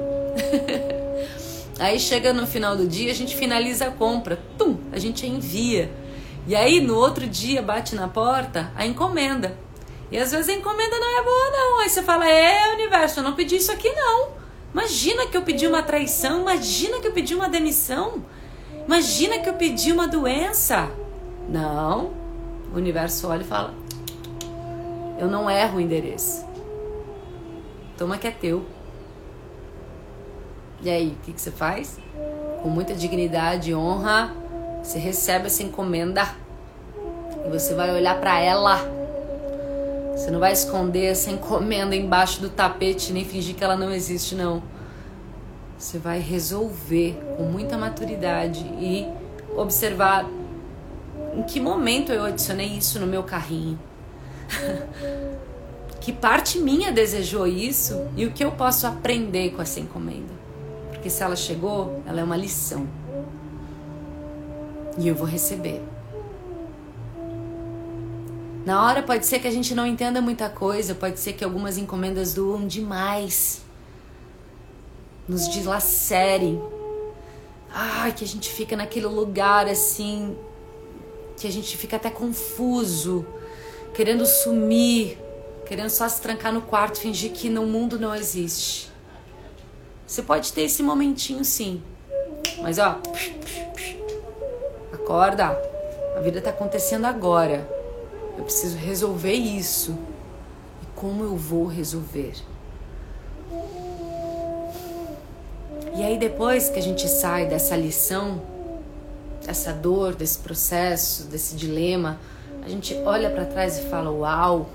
[1.79, 5.89] aí chega no final do dia, a gente finaliza a compra, tum, a gente envia.
[6.45, 9.57] E aí no outro dia bate na porta a encomenda.
[10.11, 11.79] E às vezes a encomenda não é boa, não.
[11.79, 14.31] Aí você fala: É, universo, eu não pedi isso aqui, não.
[14.73, 18.25] Imagina que eu pedi uma traição, imagina que eu pedi uma demissão,
[18.85, 20.91] imagina que eu pedi uma doença.
[21.49, 22.11] Não.
[22.71, 23.73] O universo olha e fala:
[25.17, 26.45] Eu não erro o endereço.
[27.97, 28.63] Toma que é teu.
[30.81, 31.99] E aí, o que, que você faz?
[32.61, 34.33] Com muita dignidade e honra,
[34.81, 36.23] você recebe essa encomenda
[37.45, 38.79] e você vai olhar para ela.
[40.15, 44.35] Você não vai esconder essa encomenda embaixo do tapete nem fingir que ela não existe,
[44.35, 44.61] não.
[45.77, 49.07] Você vai resolver com muita maturidade e
[49.57, 50.25] observar
[51.39, 53.79] em que momento eu adicionei isso no meu carrinho?
[56.01, 60.33] que parte minha desejou isso e o que eu posso aprender com essa encomenda?
[60.91, 62.85] Porque se ela chegou, ela é uma lição.
[64.97, 65.81] E eu vou receber.
[68.65, 71.77] Na hora pode ser que a gente não entenda muita coisa, pode ser que algumas
[71.77, 73.61] encomendas doam demais.
[75.25, 76.61] Nos dilacerem.
[77.71, 80.35] Ai, que a gente fica naquele lugar assim,
[81.39, 83.25] que a gente fica até confuso,
[83.93, 85.17] querendo sumir,
[85.65, 88.91] querendo só se trancar no quarto, fingir que no mundo não existe.
[90.05, 91.81] Você pode ter esse momentinho sim.
[92.61, 92.99] Mas ó,
[94.91, 95.57] acorda.
[96.17, 97.67] A vida tá acontecendo agora.
[98.37, 99.97] Eu preciso resolver isso.
[100.83, 102.33] E como eu vou resolver?
[105.95, 108.41] E aí depois que a gente sai dessa lição,
[109.49, 112.19] dessa dor, desse processo, desse dilema,
[112.63, 114.69] a gente olha para trás e fala: "Uau!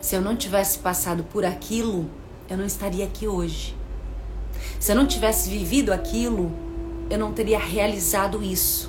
[0.00, 2.08] Se eu não tivesse passado por aquilo,
[2.48, 3.74] eu não estaria aqui hoje.
[4.78, 6.52] Se eu não tivesse vivido aquilo,
[7.10, 8.88] eu não teria realizado isso.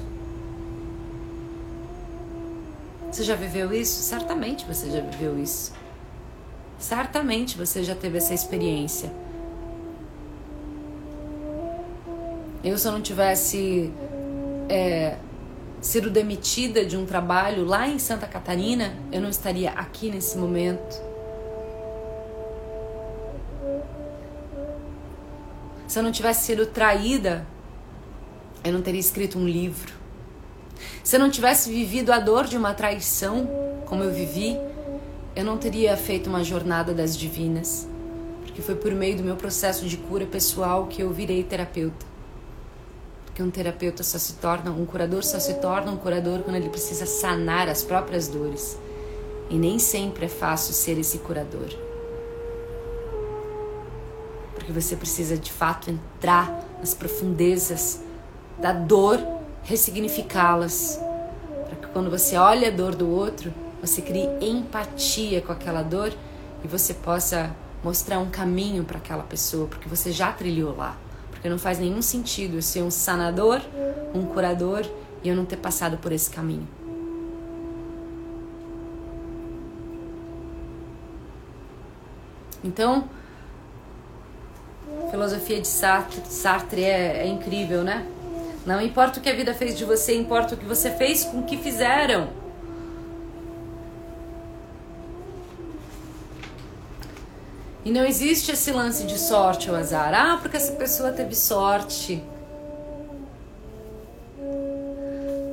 [3.12, 4.04] Você já viveu isso?
[4.04, 5.74] Certamente você já viveu isso.
[6.78, 9.12] Certamente você já teve essa experiência.
[12.64, 13.92] Eu, se eu não tivesse
[14.68, 15.18] é,
[15.80, 21.02] sido demitida de um trabalho lá em Santa Catarina, eu não estaria aqui nesse momento.
[25.88, 27.46] Se eu não tivesse sido traída,
[28.64, 29.94] eu não teria escrito um livro.
[31.04, 33.48] Se eu não tivesse vivido a dor de uma traição,
[33.86, 34.58] como eu vivi,
[35.36, 37.88] eu não teria feito uma jornada das divinas.
[38.44, 42.07] Porque foi por meio do meu processo de cura pessoal que eu virei terapeuta.
[43.38, 46.70] Porque um terapeuta só se torna, um curador só se torna um curador quando ele
[46.70, 48.80] precisa sanar as próprias dores.
[49.48, 51.70] E nem sempre é fácil ser esse curador
[54.56, 58.02] porque você precisa de fato entrar nas profundezas
[58.58, 59.18] da dor,
[59.64, 61.00] ressignificá-las,
[61.68, 66.12] para que quando você olha a dor do outro, você crie empatia com aquela dor
[66.66, 70.98] e você possa mostrar um caminho para aquela pessoa, porque você já trilhou lá.
[71.48, 73.62] Porque não faz nenhum sentido eu ser um sanador,
[74.14, 74.86] um curador
[75.24, 76.68] e eu não ter passado por esse caminho.
[82.62, 83.10] Então,
[85.10, 88.06] filosofia de Sartre, Sartre é, é incrível, né?
[88.66, 91.40] Não importa o que a vida fez de você, importa o que você fez com
[91.40, 92.28] o que fizeram.
[97.88, 100.14] E não existe esse lance de sorte ou azar.
[100.14, 102.22] Ah, porque essa pessoa teve sorte.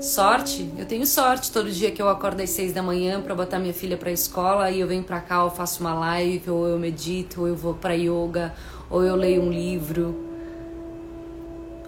[0.01, 0.69] Sorte?
[0.77, 3.73] Eu tenho sorte todo dia que eu acordo às seis da manhã para botar minha
[3.73, 7.43] filha para escola e eu venho para cá, eu faço uma live, ou eu medito,
[7.43, 8.53] ou eu vou para yoga,
[8.91, 10.13] ou eu leio um livro,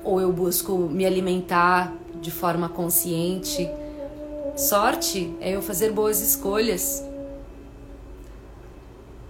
[0.04, 3.68] ou eu busco me alimentar de forma consciente.
[4.56, 7.02] Sorte é eu fazer boas escolhas.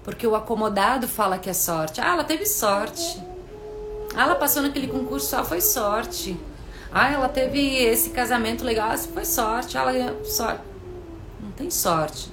[0.06, 2.00] Porque o acomodado fala que é sorte.
[2.00, 3.20] Ah, ela teve sorte.
[4.14, 6.38] Ah, ela passou naquele concurso, só foi sorte.
[6.92, 9.76] Ah, ela teve esse casamento legal, ah, foi sorte.
[9.76, 10.62] Ah, ela sorte.
[11.42, 12.32] Não tem sorte.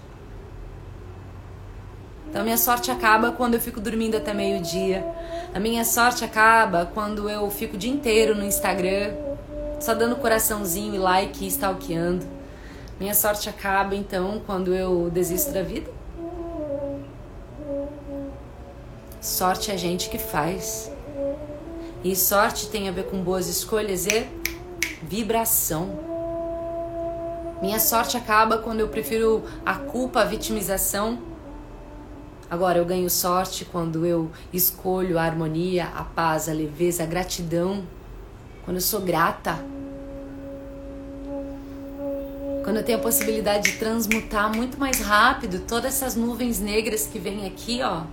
[2.30, 5.04] Então minha sorte acaba quando eu fico dormindo até meio-dia.
[5.52, 9.16] A minha sorte acaba quando eu fico o dia inteiro no Instagram,
[9.80, 12.24] só dando coraçãozinho e like e stalkeando.
[13.00, 16.03] Minha sorte acaba então quando eu desisto da vida.
[19.24, 20.92] Sorte é a gente que faz.
[22.04, 24.28] E sorte tem a ver com boas escolhas e
[25.02, 25.98] vibração.
[27.62, 31.18] Minha sorte acaba quando eu prefiro a culpa, a vitimização
[32.54, 37.84] Agora, eu ganho sorte quando eu escolho a harmonia, a paz, a leveza, a gratidão.
[38.64, 39.58] Quando eu sou grata.
[42.64, 47.18] Quando eu tenho a possibilidade de transmutar muito mais rápido todas essas nuvens negras que
[47.18, 48.04] vêm aqui, ó.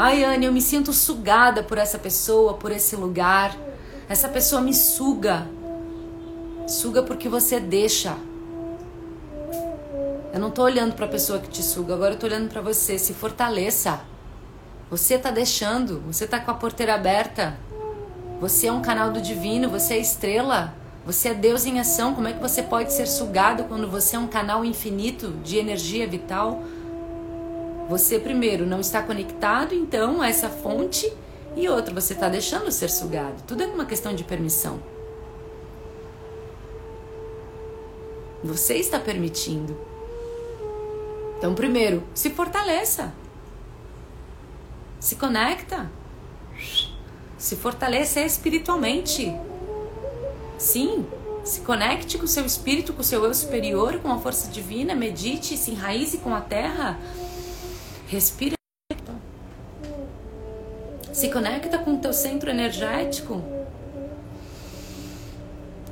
[0.00, 3.58] Ai, Anne, eu me sinto sugada por essa pessoa, por esse lugar.
[4.08, 5.44] Essa pessoa me suga.
[6.68, 8.16] Suga porque você deixa.
[10.32, 12.60] Eu não tô olhando para a pessoa que te suga, agora eu tô olhando para
[12.60, 12.96] você.
[12.96, 14.00] Se fortaleça.
[14.88, 17.58] Você tá deixando, você tá com a porteira aberta.
[18.40, 20.74] Você é um canal do divino, você é estrela.
[21.04, 22.14] Você é Deus em ação.
[22.14, 26.06] Como é que você pode ser sugado quando você é um canal infinito de energia
[26.06, 26.62] vital?
[27.88, 31.10] Você, primeiro, não está conectado então a essa fonte,
[31.56, 33.42] e outra, você está deixando ser sugado.
[33.46, 34.78] Tudo é uma questão de permissão.
[38.44, 39.76] Você está permitindo.
[41.38, 43.12] Então, primeiro, se fortaleça.
[45.00, 45.90] Se conecta.
[47.36, 49.34] Se fortaleça espiritualmente.
[50.58, 51.06] Sim,
[51.44, 54.94] se conecte com o seu espírito, com o seu eu superior, com a força divina,
[54.94, 56.98] medite, se enraize com a terra.
[58.08, 58.54] Respira.
[61.12, 63.42] Se conecta com o teu centro energético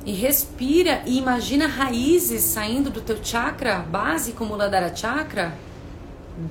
[0.03, 5.53] e respira e imagina raízes saindo do teu chakra base, como Muladhara Chakra.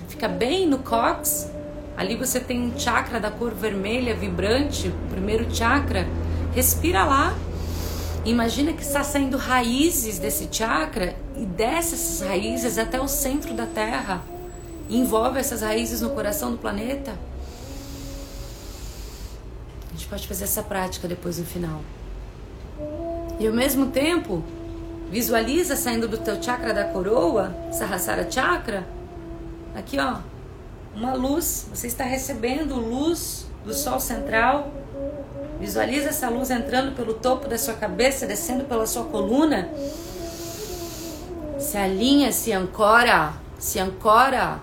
[0.09, 1.51] Fica bem no cox.
[1.97, 6.07] Ali você tem um chakra da cor vermelha vibrante, o primeiro chakra.
[6.55, 7.37] Respira lá.
[8.25, 13.67] Imagina que está saindo raízes desse chakra e desce essas raízes até o centro da
[13.67, 14.36] Terra.
[14.89, 17.13] Envolve essas raízes no coração do planeta.
[19.91, 21.81] A gente pode fazer essa prática depois no final.
[23.41, 24.43] E ao mesmo tempo,
[25.11, 28.87] visualiza saindo do teu chakra da coroa, Sahasrara Chakra,
[29.75, 30.19] aqui ó,
[30.95, 34.73] uma luz, você está recebendo luz do sol central.
[35.61, 39.69] Visualiza essa luz entrando pelo topo da sua cabeça, descendo pela sua coluna.
[41.59, 44.61] Se alinha, se ancora, se ancora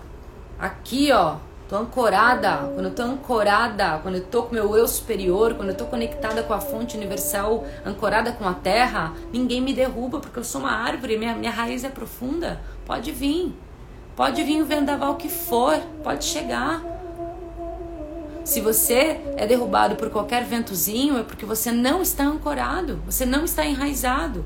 [0.64, 1.38] aqui, ó.
[1.68, 2.70] Tô ancorada.
[2.74, 6.44] Quando eu tô ancorada, quando eu tô com meu eu superior, quando eu tô conectada
[6.44, 10.72] com a fonte universal, ancorada com a terra, ninguém me derruba porque eu sou uma
[10.72, 12.62] árvore, minha, minha raiz é profunda.
[12.86, 13.54] Pode vir.
[14.16, 16.82] Pode vir o vendaval que for, pode chegar.
[18.46, 23.46] Se você é derrubado por qualquer ventozinho, é porque você não está ancorado, você não
[23.46, 24.46] está enraizado.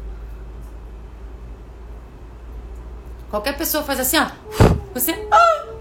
[3.30, 4.30] Qualquer pessoa faz assim, ó,
[4.94, 5.12] você.
[5.32, 5.77] Ah!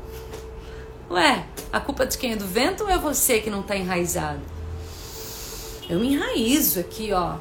[1.08, 4.40] Ué, a culpa de quem é do vento ou é você que não está enraizado?
[5.88, 7.36] Eu me enraizo aqui, ó.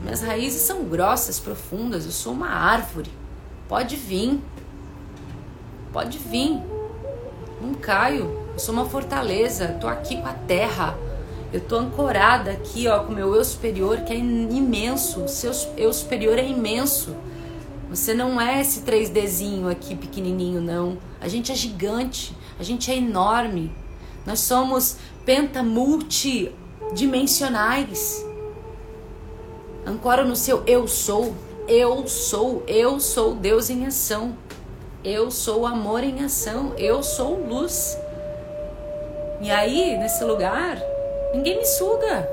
[0.00, 2.04] Minhas raízes são grossas, profundas.
[2.04, 3.10] Eu sou uma árvore.
[3.68, 4.38] Pode vir.
[5.92, 6.60] Pode vir.
[7.60, 8.30] Não caio.
[8.52, 9.76] Eu sou uma fortaleza.
[9.80, 10.96] Tô aqui com a terra.
[11.52, 15.24] Eu tô ancorada aqui, ó, com o meu eu superior, que é imenso.
[15.24, 17.16] O seu eu superior é imenso.
[17.90, 20.96] Você não é esse 3Dzinho aqui pequenininho, não.
[21.20, 22.36] A gente é gigante.
[22.60, 23.74] A gente é enorme.
[24.26, 28.22] Nós somos pentamultidimensionais.
[29.86, 31.34] Ancora no seu eu sou.
[31.66, 34.36] Eu sou, eu sou Deus em ação.
[35.02, 37.96] Eu sou amor em ação, eu sou luz.
[39.40, 40.76] E aí, nesse lugar,
[41.32, 42.28] ninguém me suga.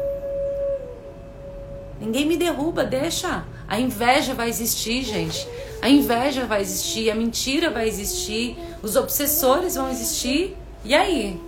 [2.02, 3.46] Ninguém me derruba, deixa.
[3.68, 5.48] A inveja vai existir, gente.
[5.82, 10.56] A inveja vai existir, a mentira vai existir, os obsessores vão existir.
[10.86, 11.40] E aí?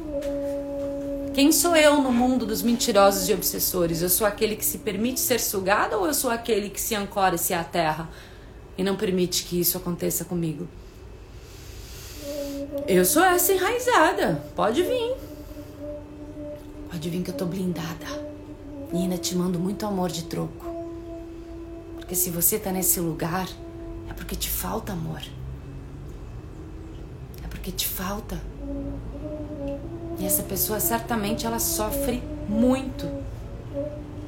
[1.34, 4.01] Quem sou eu no mundo dos mentirosos e obsessores?
[4.01, 7.53] Eu sou aquele que se permite ser sugado ou eu sou aquele que se ancora-se
[7.53, 8.09] à terra
[8.78, 10.67] e não permite que isso aconteça comigo?
[12.88, 14.43] Eu sou essa enraizada.
[14.55, 15.15] Pode vir.
[16.91, 18.05] Pode vir que eu tô blindada.
[18.91, 20.68] Nina, te mando muito amor de troco.
[22.10, 23.47] Porque se você tá nesse lugar,
[24.10, 25.22] é porque te falta amor.
[27.43, 28.41] É porque te falta.
[30.18, 33.07] E essa pessoa certamente ela sofre muito.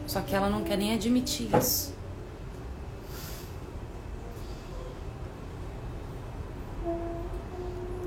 [0.05, 1.91] Só que ela não quer nem admitir isso.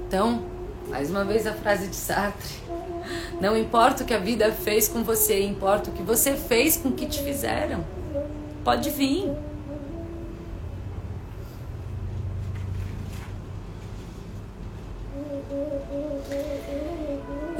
[0.07, 0.45] Então,
[0.89, 2.63] mais uma vez a frase de Sartre.
[3.41, 6.91] Não importa o que a vida fez com você, importa o que você fez com
[6.91, 7.85] o que te fizeram.
[8.63, 9.33] Pode vir.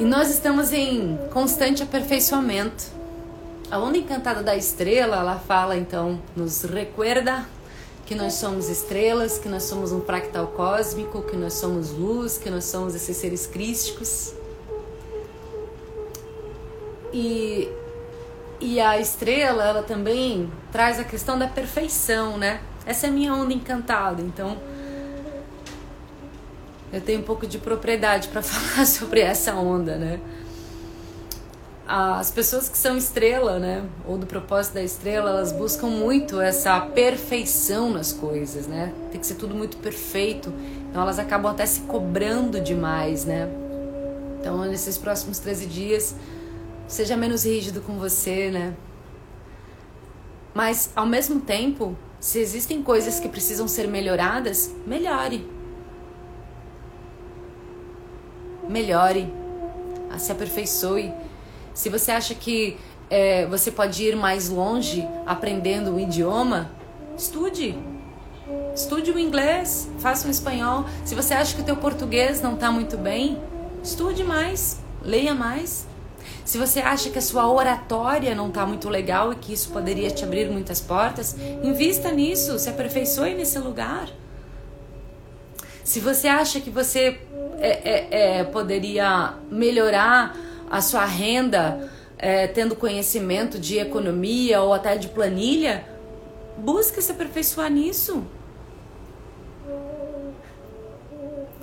[0.05, 2.85] E nós estamos em constante aperfeiçoamento.
[3.71, 7.47] A onda encantada da estrela, ela fala então, nos recuerda
[8.05, 12.51] que nós somos estrelas, que nós somos um fractal cósmico, que nós somos luz, que
[12.51, 14.35] nós somos esses seres crísticos.
[17.11, 17.71] E,
[18.61, 22.61] e a estrela, ela também traz a questão da perfeição, né?
[22.85, 24.59] Essa é a minha onda encantada, então
[26.95, 30.21] eu tenho um pouco de propriedade para falar sobre essa onda, né?
[31.87, 36.81] as pessoas que são estrela, né, ou do propósito da estrela, elas buscam muito essa
[36.81, 38.93] perfeição nas coisas, né?
[39.11, 40.53] Tem que ser tudo muito perfeito.
[40.89, 43.51] Então elas acabam até se cobrando demais, né?
[44.41, 46.15] Então nesses próximos 13 dias,
[46.89, 48.75] seja menos rígido com você, né?
[50.55, 55.54] Mas ao mesmo tempo, se existem coisas que precisam ser melhoradas, melhore.
[58.69, 59.33] Melhore.
[60.19, 61.13] Se aperfeiçoe
[61.75, 62.77] se você acha que
[63.11, 66.71] é, você pode ir mais longe aprendendo o idioma,
[67.19, 67.77] estude.
[68.75, 70.85] Estude o inglês, faça o espanhol.
[71.05, 73.41] Se você acha que o teu português não está muito bem,
[73.83, 75.87] estude mais, leia mais.
[76.45, 80.11] Se você acha que a sua oratória não está muito legal e que isso poderia
[80.11, 84.09] te abrir muitas portas, invista nisso, se aperfeiçoe nesse lugar.
[85.85, 87.21] Se você acha que você
[87.59, 90.35] é, é, é poderia melhorar
[90.71, 95.85] a sua renda é, tendo conhecimento de economia ou até de planilha,
[96.57, 98.25] busque se aperfeiçoar nisso.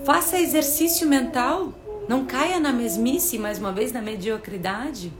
[0.06, 1.74] Faça exercício mental.
[2.08, 5.12] Não caia na mesmice, mais uma vez, na mediocridade.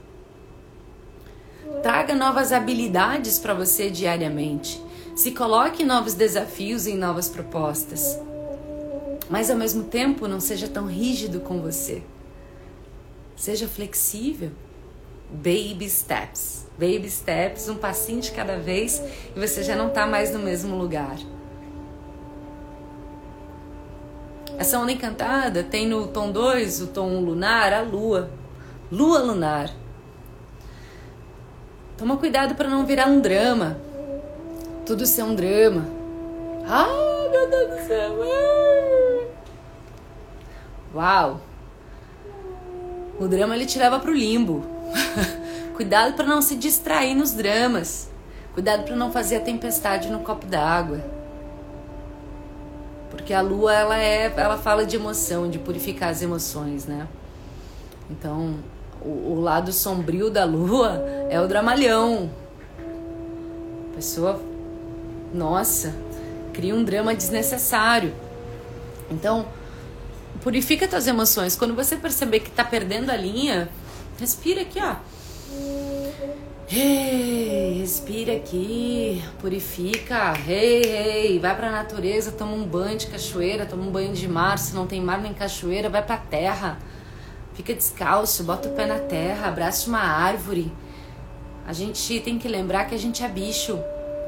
[1.82, 4.80] Traga novas habilidades para você diariamente.
[5.16, 8.18] Se coloque novos desafios em novas propostas.
[9.32, 12.02] Mas ao mesmo tempo, não seja tão rígido com você.
[13.34, 14.50] Seja flexível.
[15.30, 16.66] Baby steps.
[16.78, 19.02] Baby steps, um passinho de cada vez
[19.34, 21.16] e você já não está mais no mesmo lugar.
[24.58, 28.30] Essa onda encantada tem no tom 2, o tom lunar, a lua.
[28.90, 29.70] Lua lunar.
[31.96, 33.78] Toma cuidado para não virar um drama.
[34.84, 35.86] Tudo ser um drama.
[36.66, 39.01] Ai, meu Deus do céu.
[40.94, 41.40] Uau.
[43.18, 44.64] O drama ele te leva pro limbo.
[45.74, 48.10] Cuidado para não se distrair nos dramas.
[48.52, 51.00] Cuidado para não fazer a tempestade no copo d'água.
[53.10, 57.06] Porque a lua ela é, ela fala de emoção, de purificar as emoções, né?
[58.10, 58.56] Então,
[59.00, 62.30] o, o lado sombrio da lua é o dramalhão.
[63.90, 64.40] A pessoa,
[65.32, 65.94] nossa,
[66.52, 68.12] cria um drama desnecessário.
[69.10, 69.46] Então,
[70.42, 71.56] purifica tuas emoções.
[71.56, 73.68] Quando você perceber que tá perdendo a linha,
[74.18, 74.96] respira aqui, ó.
[76.68, 80.34] Hey, respira aqui, purifica.
[80.48, 84.58] Hey, hey, vai pra natureza, toma um banho de cachoeira, toma um banho de mar.
[84.58, 86.78] Se não tem mar nem cachoeira, vai pra terra.
[87.54, 90.72] Fica descalço, bota o pé na terra, abraça uma árvore.
[91.66, 93.78] A gente tem que lembrar que a gente é bicho.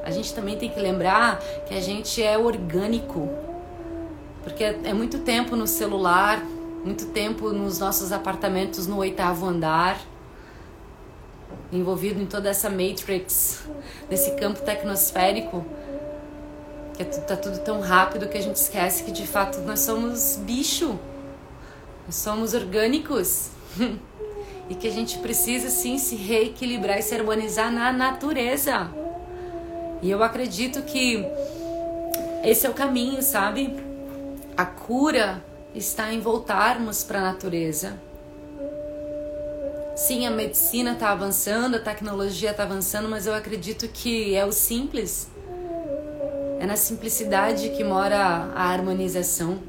[0.04, 3.53] A gente também tem que lembrar que a gente é orgânico.
[4.44, 6.44] Porque é muito tempo no celular,
[6.84, 9.98] muito tempo nos nossos apartamentos no oitavo andar
[11.72, 13.64] envolvido em toda essa matrix,
[14.08, 15.64] nesse campo tecnosférico,
[16.94, 20.36] que é, tá tudo tão rápido que a gente esquece que de fato nós somos
[20.36, 20.98] bicho,
[22.06, 23.50] nós somos orgânicos.
[24.68, 28.90] e que a gente precisa sim se reequilibrar e se harmonizar na natureza.
[30.00, 31.22] E eu acredito que
[32.42, 33.74] esse é o caminho, sabe?
[34.56, 35.44] A cura
[35.74, 37.98] está em voltarmos para a natureza
[39.94, 44.50] Sim, a medicina está avançando, a tecnologia está avançando, mas eu acredito que é o
[44.50, 45.28] simples.
[46.58, 49.60] É na simplicidade que mora a harmonização.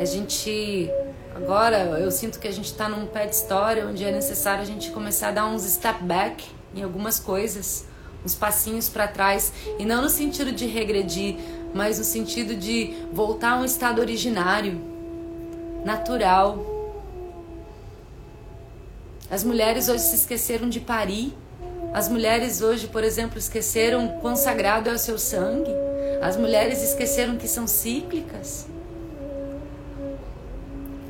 [0.00, 0.88] A gente.
[1.34, 4.64] Agora eu sinto que a gente está num pé de história onde é necessário a
[4.64, 6.44] gente começar a dar uns step back
[6.74, 7.84] em algumas coisas,
[8.24, 11.36] uns passinhos para trás, e não no sentido de regredir,
[11.76, 14.80] mas no sentido de voltar a um estado originário,
[15.84, 16.76] natural
[19.30, 21.36] as mulheres hoje se esqueceram de parir.
[21.92, 25.70] As mulheres hoje, por exemplo, esqueceram quão sagrado é o seu sangue.
[26.22, 28.66] As mulheres esqueceram que são cíclicas.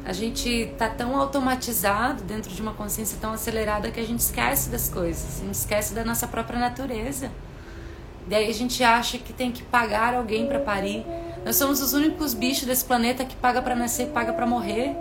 [0.05, 4.71] A gente está tão automatizado dentro de uma consciência tão acelerada que a gente esquece
[4.71, 7.31] das coisas, a gente esquece da nossa própria natureza.
[8.27, 11.05] Daí a gente acha que tem que pagar alguém para parir.
[11.45, 14.97] Nós somos os únicos bichos desse planeta que paga para nascer, paga para morrer.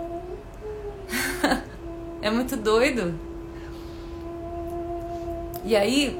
[2.22, 3.14] É muito doido.
[5.64, 6.18] E aí,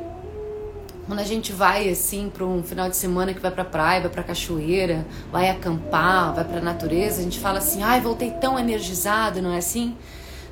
[1.06, 4.10] quando a gente vai assim para um final de semana que vai para praia, vai
[4.10, 9.40] para cachoeira, vai acampar, vai para natureza, a gente fala assim: "Ai, voltei tão energizado",
[9.40, 9.96] não é assim?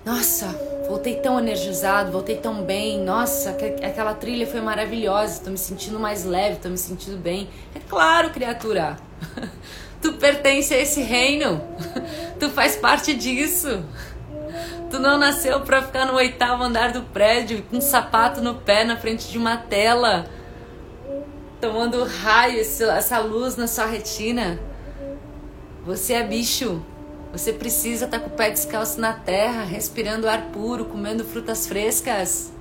[0.04, 0.46] Nossa,
[0.86, 3.00] voltei tão energizado, voltei tão bem.
[3.00, 5.42] Nossa, aquela trilha foi maravilhosa.
[5.42, 7.48] Tô me sentindo mais leve, tô me sentindo bem.
[7.74, 8.96] É claro, criatura.
[10.00, 11.62] Tu pertence a esse reino.
[12.38, 13.82] Tu faz parte disso.
[14.90, 18.84] Tu não nasceu pra ficar no oitavo andar do prédio com um sapato no pé
[18.84, 20.26] na frente de uma tela,
[21.60, 24.60] tomando raio, essa luz na sua retina.
[25.84, 26.80] Você é bicho.
[27.34, 31.66] Você precisa estar tá com o pé descalço na terra, respirando ar puro, comendo frutas
[31.66, 32.52] frescas,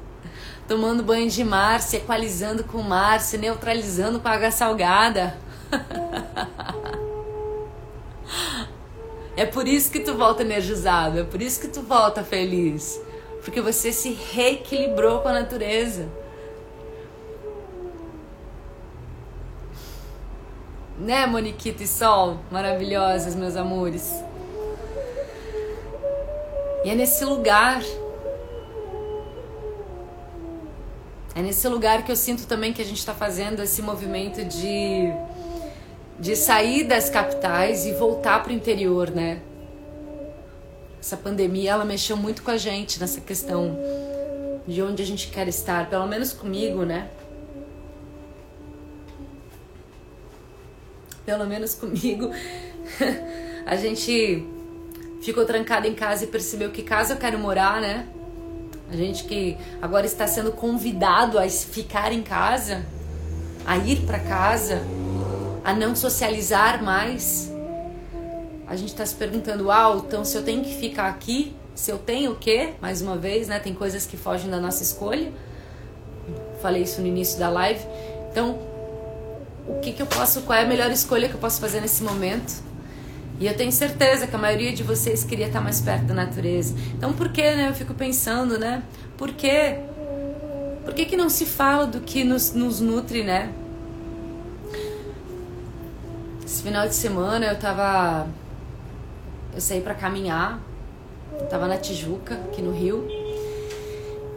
[0.68, 5.38] tomando banho de mar, se equalizando com o mar, se neutralizando com a água salgada.
[9.36, 13.02] É por isso que tu volta energizado, é por isso que tu volta feliz.
[13.44, 16.08] Porque você se reequilibrou com a natureza.
[21.00, 22.38] Né, Moniquita e Sol?
[22.52, 24.24] Maravilhosas, meus amores.
[26.84, 27.82] E é nesse lugar.
[31.36, 35.12] É nesse lugar que eu sinto também que a gente está fazendo esse movimento de
[36.20, 39.42] de sair das capitais e voltar para o interior, né?
[41.00, 43.78] Essa pandemia ela mexeu muito com a gente nessa questão
[44.66, 47.10] de onde a gente quer estar, pelo menos comigo, né?
[51.26, 52.30] Pelo menos comigo,
[53.66, 54.48] a gente
[55.24, 58.08] ficou trancada em casa e percebeu que casa eu quero morar, né?
[58.92, 62.86] A gente que agora está sendo convidado a ficar em casa,
[63.66, 64.84] a ir para casa,
[65.64, 67.52] a não socializar mais.
[68.68, 71.98] A gente está se perguntando, uau, então se eu tenho que ficar aqui, se eu
[71.98, 72.74] tenho o quê?
[72.82, 73.60] Mais uma vez, né?
[73.60, 75.32] Tem coisas que fogem da nossa escolha.
[76.62, 77.84] Falei isso no início da live.
[78.30, 78.60] Então,
[79.68, 82.04] o que, que eu posso, qual é a melhor escolha que eu posso fazer nesse
[82.04, 82.73] momento?
[83.40, 86.76] E eu tenho certeza que a maioria de vocês queria estar mais perto da natureza.
[86.96, 87.70] Então por que, né?
[87.70, 88.84] Eu fico pensando, né?
[89.18, 89.80] Por quê?
[90.84, 93.52] Por que, que não se fala do que nos, nos nutre, né?
[96.46, 98.28] Esse final de semana eu tava.
[99.54, 100.60] Eu saí para caminhar.
[101.40, 103.08] Eu tava na Tijuca, aqui no Rio.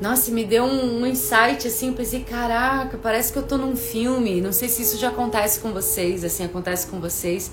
[0.01, 4.41] Nossa, me deu um, um insight assim, pensei, caraca, parece que eu tô num filme.
[4.41, 7.51] Não sei se isso já acontece com vocês, assim, acontece com vocês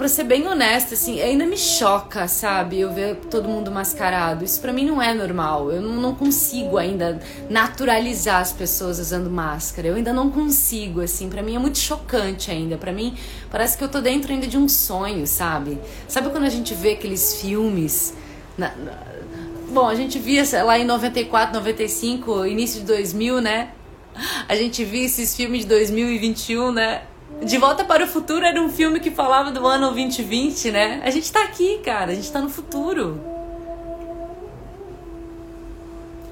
[0.00, 2.80] pra ser bem honesta, assim, ainda me choca, sabe?
[2.80, 4.42] Eu ver todo mundo mascarado.
[4.42, 5.70] Isso pra mim não é normal.
[5.70, 7.20] Eu não, consigo ainda
[7.50, 9.88] naturalizar as pessoas usando máscara.
[9.88, 11.28] Eu ainda não consigo, assim.
[11.28, 12.78] Pra mim é muito chocante ainda.
[12.78, 13.14] Pra mim
[13.50, 15.78] parece que eu tô dentro ainda de um sonho, sabe?
[16.08, 18.14] Sabe quando a gente vê aqueles filmes.
[18.56, 18.92] Na, na...
[19.70, 23.72] Bom, a gente via lá em 94, 95, início de 2000, né?
[24.48, 27.02] A gente via esses filmes de 2021, né?
[27.42, 31.00] De Volta para o Futuro era um filme que falava do ano 2020, né?
[31.02, 33.18] A gente tá aqui, cara, a gente tá no futuro.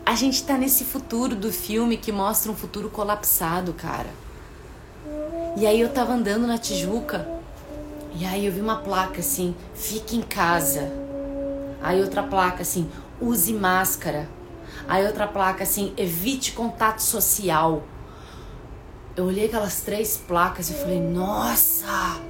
[0.05, 4.11] A gente tá nesse futuro do filme que mostra um futuro colapsado, cara.
[5.57, 7.27] E aí eu tava andando na Tijuca
[8.15, 10.93] e aí eu vi uma placa assim: fique em casa.
[11.83, 12.87] Aí outra placa assim:
[13.19, 14.29] use máscara.
[14.87, 17.83] Aí outra placa assim: evite contato social
[19.19, 22.21] eu olhei aquelas três placas e falei: Nossa,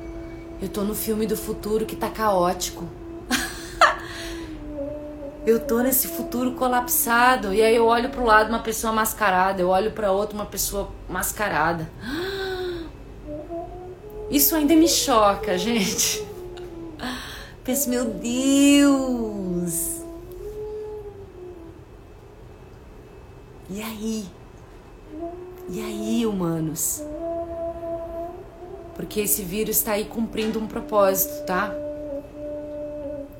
[0.58, 2.88] eu tô no filme do futuro que tá caótico.
[5.46, 7.52] eu tô nesse futuro colapsado.
[7.52, 10.88] E aí eu olho pro lado uma pessoa mascarada, eu olho para outra uma pessoa
[11.06, 11.86] mascarada.
[14.30, 16.26] Isso ainda me choca, gente.
[17.64, 19.98] Penso, meu Deus.
[23.68, 24.37] E aí?
[25.70, 27.02] E aí, humanos?
[28.96, 31.74] Porque esse vírus está aí cumprindo um propósito, tá?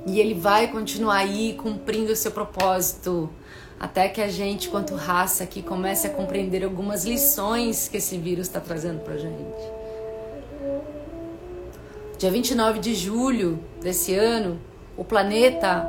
[0.07, 3.31] E ele vai continuar aí cumprindo o seu propósito
[3.81, 8.47] até que a gente, quanto raça aqui, comece a compreender algumas lições que esse vírus
[8.47, 9.79] está trazendo pra gente.
[12.19, 14.61] Dia 29 de julho desse ano,
[14.97, 15.89] o planeta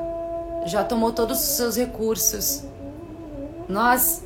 [0.67, 2.63] já tomou todos os seus recursos.
[3.67, 4.23] Nós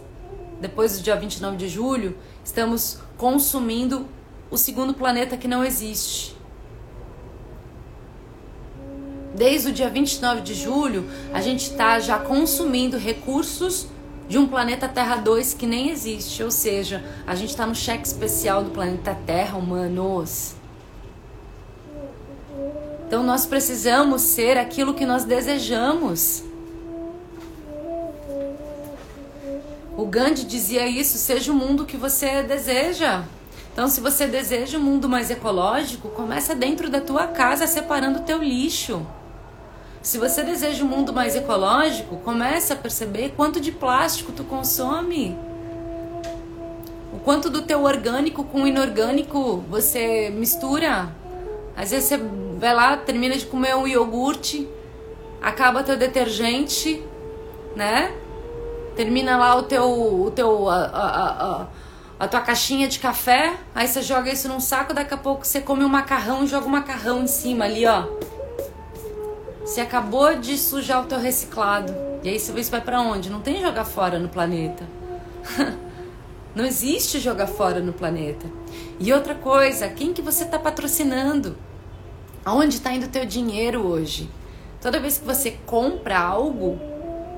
[0.63, 4.07] depois do dia 29 de julho, estamos consumindo
[4.49, 6.37] o segundo planeta que não existe.
[9.35, 13.87] Desde o dia 29 de julho, a gente está já consumindo recursos
[14.29, 16.41] de um planeta Terra 2 que nem existe.
[16.41, 20.55] Ou seja, a gente está no cheque especial do planeta Terra, humanos.
[23.05, 26.41] Então nós precisamos ser aquilo que nós desejamos.
[29.95, 33.23] O Gandhi dizia isso: seja o mundo que você deseja.
[33.71, 38.23] Então, se você deseja um mundo mais ecológico, começa dentro da tua casa separando o
[38.23, 39.05] teu lixo.
[40.01, 45.37] Se você deseja um mundo mais ecológico, começa a perceber quanto de plástico tu consome.
[47.13, 51.09] O quanto do teu orgânico com inorgânico você mistura.
[51.75, 52.17] Às vezes você
[52.57, 54.67] vai lá, termina de comer um iogurte,
[55.41, 57.01] acaba teu detergente,
[57.75, 58.13] né?
[58.95, 61.67] Termina lá o teu, o teu a, a, a,
[62.19, 65.61] a, tua caixinha de café, aí você joga isso num saco, daqui a pouco você
[65.61, 68.05] come um macarrão e joga um macarrão em cima ali, ó.
[69.65, 71.95] Você acabou de sujar o teu reciclado.
[72.21, 73.29] E aí você vai para onde?
[73.29, 74.83] Não tem jogar fora no planeta.
[76.55, 78.45] Não existe jogar fora no planeta.
[78.99, 81.57] E outra coisa, quem que você está patrocinando?
[82.45, 84.29] Aonde está indo o teu dinheiro hoje?
[84.79, 86.79] Toda vez que você compra algo,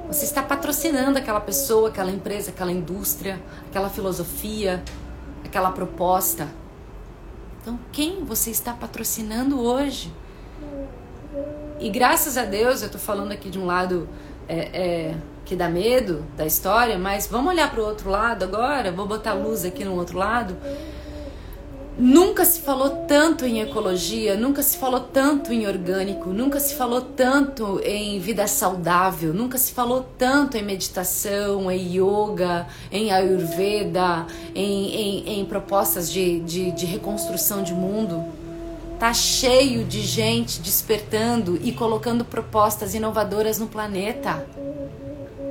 [0.08, 4.84] você está patrocinando aquela pessoa, aquela empresa, aquela indústria, aquela filosofia,
[5.44, 6.48] aquela proposta.
[7.62, 10.14] Então, quem você está patrocinando hoje?
[11.80, 14.08] E graças a Deus, eu estou falando aqui de um lado
[14.48, 18.92] é, é, que dá medo da história, mas vamos olhar para o outro lado agora.
[18.92, 20.56] Vou botar luz aqui no outro lado.
[21.98, 27.00] Nunca se falou tanto em ecologia, nunca se falou tanto em orgânico, nunca se falou
[27.00, 34.94] tanto em vida saudável, nunca se falou tanto em meditação, em yoga, em ayurveda, em,
[34.94, 38.26] em, em propostas de, de, de reconstrução de mundo.
[39.00, 44.46] Tá cheio de gente despertando e colocando propostas inovadoras no planeta.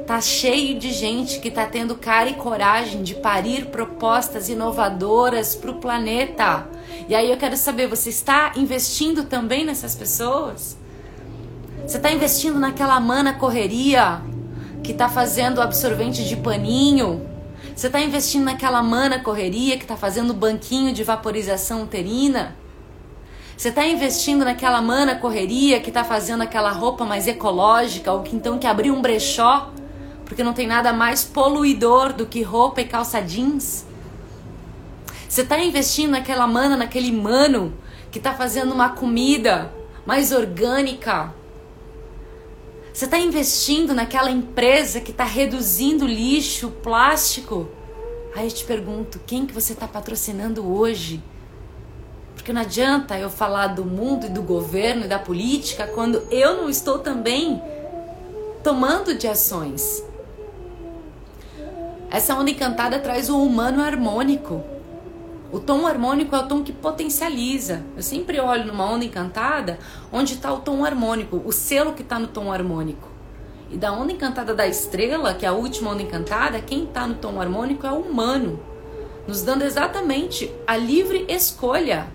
[0.07, 5.71] Tá cheio de gente que tá tendo cara e coragem de parir propostas inovadoras para
[5.71, 6.69] o planeta.
[7.09, 10.77] E aí eu quero saber, você está investindo também nessas pessoas?
[11.87, 14.21] Você está investindo naquela mana correria
[14.83, 17.27] que está fazendo absorvente de paninho?
[17.75, 22.55] Você está investindo naquela mana correria que está fazendo banquinho de vaporização uterina?
[23.57, 28.37] Você está investindo naquela mana correria que está fazendo aquela roupa mais ecológica ou que
[28.37, 29.73] então que abriu um brechó
[30.25, 33.87] porque não tem nada mais poluidor do que roupa e calça jeans?
[35.29, 37.75] Você está investindo naquela mana, naquele mano
[38.11, 39.73] que está fazendo uma comida
[40.07, 41.35] mais orgânica?
[42.93, 47.69] Você está investindo naquela empresa que está reduzindo lixo, plástico?
[48.37, 51.21] Aí eu te pergunto, quem que você está patrocinando hoje?
[52.35, 56.57] Porque não adianta eu falar do mundo e do governo e da política quando eu
[56.57, 57.61] não estou também
[58.63, 60.05] tomando de ações.
[62.15, 64.63] Essa onda encantada traz o humano harmônico.
[65.51, 67.83] O tom harmônico é o tom que potencializa.
[67.97, 69.81] Eu sempre olho numa onda encantada
[70.13, 73.09] onde está o tom harmônico, o selo que está no tom harmônico.
[73.69, 77.17] E da onda encantada da estrela, que é a última onda encantada, quem está no
[77.17, 78.61] tom harmônico é o humano,
[79.27, 82.07] nos dando exatamente a livre escolha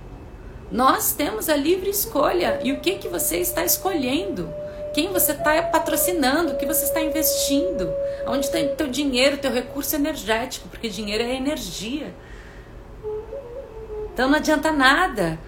[0.71, 2.59] nós temos a livre escolha.
[2.63, 4.49] E o que, que você está escolhendo?
[4.93, 6.53] Quem você está patrocinando?
[6.53, 7.93] O que você está investindo?
[8.27, 10.67] Onde está o teu dinheiro, teu recurso energético?
[10.67, 12.13] Porque dinheiro é energia.
[14.13, 15.39] Então não adianta nada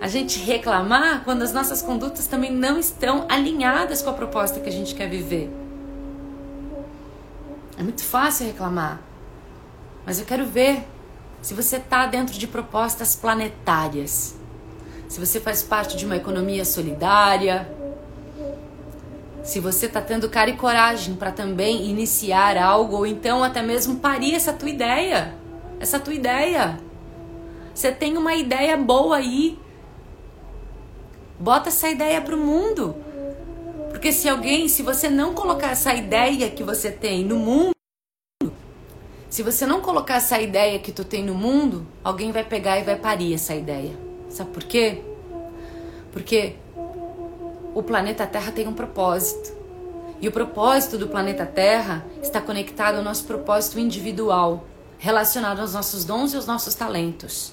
[0.00, 4.68] a gente reclamar quando as nossas condutas também não estão alinhadas com a proposta que
[4.68, 5.50] a gente quer viver.
[7.78, 9.00] É muito fácil reclamar,
[10.04, 10.86] mas eu quero ver
[11.40, 14.38] se você está dentro de propostas planetárias
[15.10, 17.68] se você faz parte de uma economia solidária,
[19.42, 23.96] se você está tendo cara e coragem para também iniciar algo ou então até mesmo
[23.96, 25.34] parir essa tua ideia,
[25.78, 26.78] essa tua ideia.
[27.74, 29.58] Você tem uma ideia boa aí,
[31.38, 32.94] bota essa ideia para o mundo,
[33.90, 37.72] porque se alguém, se você não colocar essa ideia que você tem no mundo
[39.30, 42.82] se você não colocar essa ideia que tu tem no mundo, alguém vai pegar e
[42.82, 43.92] vai parir essa ideia.
[44.28, 45.02] Sabe por quê?
[46.12, 46.56] Porque
[47.74, 49.58] o planeta Terra tem um propósito.
[50.20, 54.64] E o propósito do planeta Terra está conectado ao nosso propósito individual,
[54.98, 57.52] relacionado aos nossos dons e aos nossos talentos.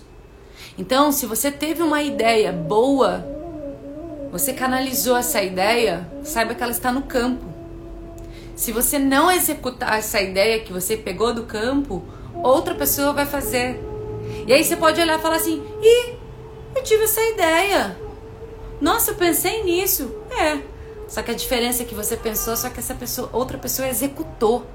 [0.78, 3.26] Então, se você teve uma ideia boa,
[4.32, 7.45] você canalizou essa ideia, saiba que ela está no campo.
[8.55, 12.03] Se você não executar essa ideia que você pegou do campo,
[12.43, 13.80] outra pessoa vai fazer.
[14.45, 16.15] E aí você pode olhar e falar assim: ih,
[16.76, 18.07] eu tive essa ideia.
[18.80, 20.11] Nossa, eu pensei nisso.
[20.32, 20.61] É.
[21.07, 24.65] Só que a diferença é que você pensou, só que essa pessoa, outra pessoa executou.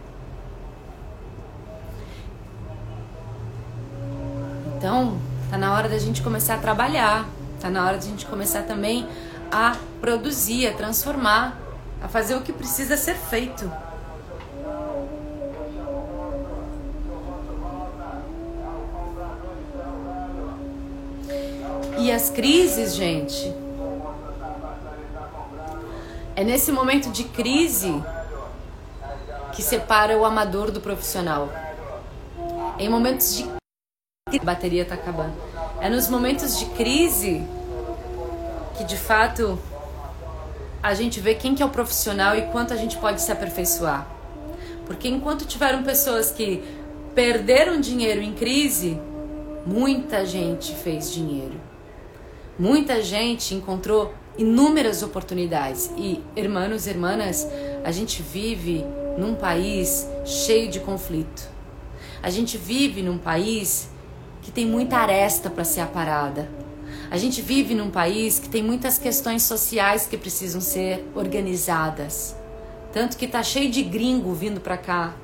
[4.76, 5.18] Então,
[5.50, 7.28] tá na hora da gente começar a trabalhar.
[7.60, 9.06] Tá na hora da gente começar também
[9.50, 11.56] a produzir, a transformar,
[12.02, 13.70] a fazer o que precisa ser feito.
[21.98, 23.54] E as crises, gente,
[26.34, 28.02] é nesse momento de crise
[29.54, 31.48] que separa o amador do profissional.
[32.78, 33.50] Em momentos de
[34.40, 35.34] a bateria está acabando.
[35.80, 37.44] É nos momentos de crise
[38.76, 39.58] que de fato
[40.82, 44.06] a gente vê quem que é o profissional e quanto a gente pode se aperfeiçoar.
[44.86, 46.64] Porque enquanto tiveram pessoas que
[47.14, 48.98] perderam dinheiro em crise,
[49.66, 51.60] muita gente fez dinheiro.
[52.58, 55.90] Muita gente encontrou inúmeras oportunidades.
[55.96, 57.46] E, irmãos e irmãs,
[57.84, 58.84] a gente vive
[59.18, 61.48] num país cheio de conflito.
[62.22, 63.88] A gente vive num país
[64.40, 66.48] que tem muita aresta para ser aparada.
[67.10, 72.34] A gente vive num país que tem muitas questões sociais que precisam ser organizadas.
[72.92, 75.14] Tanto que tá cheio de gringo vindo para cá.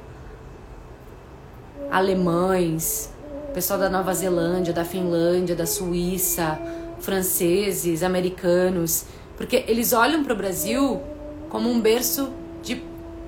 [1.91, 3.11] Alemães,
[3.55, 6.61] pessoal da Nova Zelândia, da Finlândia, da Suíça,
[7.01, 9.05] franceses, americanos,
[9.37, 11.01] porque eles olham para o Brasil
[11.49, 12.31] como um berço
[12.63, 12.83] de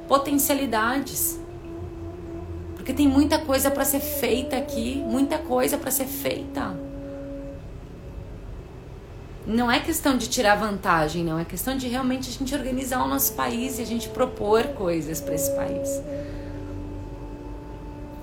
[0.08, 1.38] potencialidades.
[2.74, 6.74] Porque tem muita coisa para ser feita aqui, muita coisa para ser feita.
[9.46, 13.08] Não é questão de tirar vantagem, não, é questão de realmente a gente organizar o
[13.08, 16.00] nosso país e a gente propor coisas para esse país.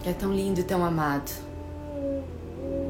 [0.05, 1.31] É tão lindo e tão amado.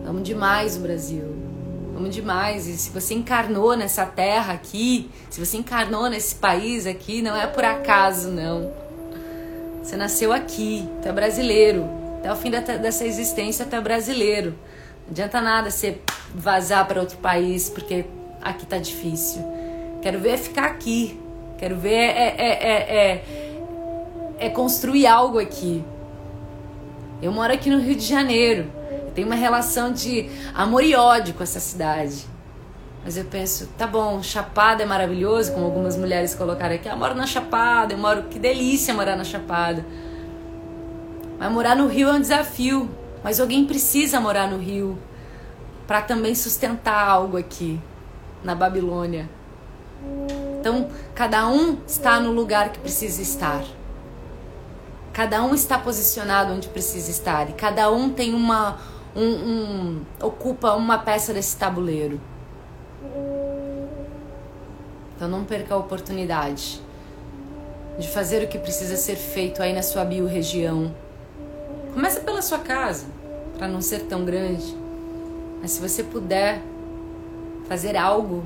[0.06, 1.57] Amo demais o Brasil.
[1.98, 2.68] Amo demais.
[2.68, 7.48] E se você encarnou nessa terra aqui, se você encarnou nesse país aqui, não é
[7.48, 8.72] por acaso, não.
[9.84, 11.90] Você nasceu aqui, tu é brasileiro.
[12.20, 14.52] Até o fim dessa existência, tu é brasileiro.
[15.06, 16.00] Não adianta nada você
[16.34, 18.06] vazar para outro país porque
[18.42, 19.42] aqui tá difícil.
[20.02, 21.20] Quero ver é ficar aqui.
[21.58, 23.24] Quero ver é, é, é,
[24.40, 25.84] é, é construir algo aqui.
[27.22, 28.70] Eu moro aqui no Rio de Janeiro.
[29.18, 32.24] Tenho uma relação de amor e ódio com essa cidade.
[33.04, 36.88] Mas eu penso, tá bom, Chapada é maravilhoso, como algumas mulheres colocaram aqui.
[36.88, 38.26] Eu moro na Chapada, eu moro.
[38.30, 39.84] Que delícia morar na Chapada.
[41.40, 42.92] Mas morar no Rio é um desafio.
[43.24, 45.00] Mas alguém precisa morar no Rio
[45.88, 47.82] para também sustentar algo aqui,
[48.44, 49.28] na Babilônia.
[50.60, 53.64] Então, cada um está no lugar que precisa estar.
[55.12, 57.50] Cada um está posicionado onde precisa estar.
[57.50, 58.78] E cada um tem uma.
[59.18, 62.22] Um, um, ocupa uma peça desse tabuleiro.
[65.16, 66.80] Então não perca a oportunidade
[67.98, 70.94] de fazer o que precisa ser feito aí na sua biorregião.
[71.96, 73.08] Começa pela sua casa,
[73.58, 74.78] para não ser tão grande.
[75.60, 76.62] Mas se você puder
[77.68, 78.44] fazer algo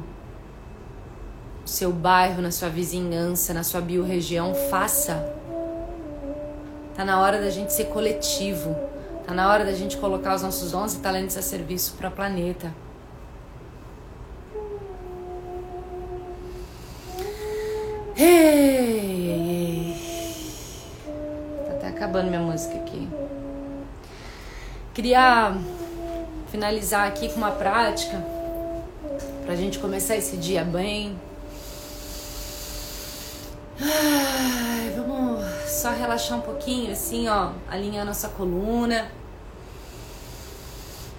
[1.62, 5.36] no seu bairro, na sua vizinhança, na sua biorregião, faça.
[6.96, 8.74] Tá na hora da gente ser coletivo.
[9.32, 12.70] Tá na hora da gente colocar os nossos 11 talentos a serviço para o planeta.
[18.18, 19.96] Ei,
[21.66, 23.08] Tá até acabando minha música aqui.
[24.94, 25.56] Queria
[26.50, 28.22] finalizar aqui com uma prática
[29.46, 31.18] pra gente começar esse dia bem.
[33.80, 39.21] Ai, vamos só relaxar um pouquinho, assim, ó, alinhar nossa coluna.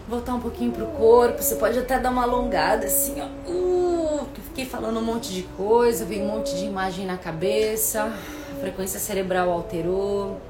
[0.09, 1.43] Voltar um pouquinho pro corpo.
[1.43, 3.27] Você pode até dar uma alongada, assim, ó.
[3.51, 8.05] Uh, fiquei falando um monte de coisa, veio um monte de imagem na cabeça.
[8.05, 10.41] A frequência cerebral alterou.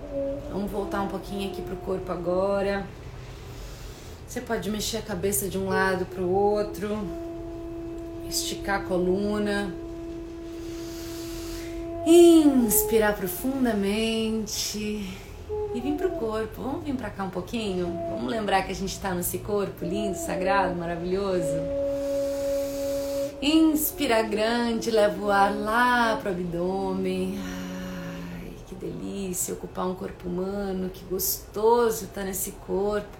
[0.50, 2.86] Vamos voltar um pouquinho aqui pro corpo agora.
[4.26, 6.98] Você pode mexer a cabeça de um lado para o outro,
[8.28, 9.72] esticar a coluna.
[12.06, 15.06] Inspirar profundamente
[15.74, 16.62] e vir para o corpo.
[16.62, 17.86] Vamos vir para cá um pouquinho?
[18.10, 21.82] Vamos lembrar que a gente está nesse corpo lindo, sagrado, maravilhoso.
[23.40, 27.38] Inspira grande, leva o ar lá para o abdômen.
[27.40, 33.18] Ai, que delícia ocupar um corpo humano, que gostoso estar tá nesse corpo.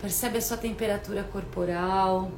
[0.00, 2.30] Percebe a sua temperatura corporal.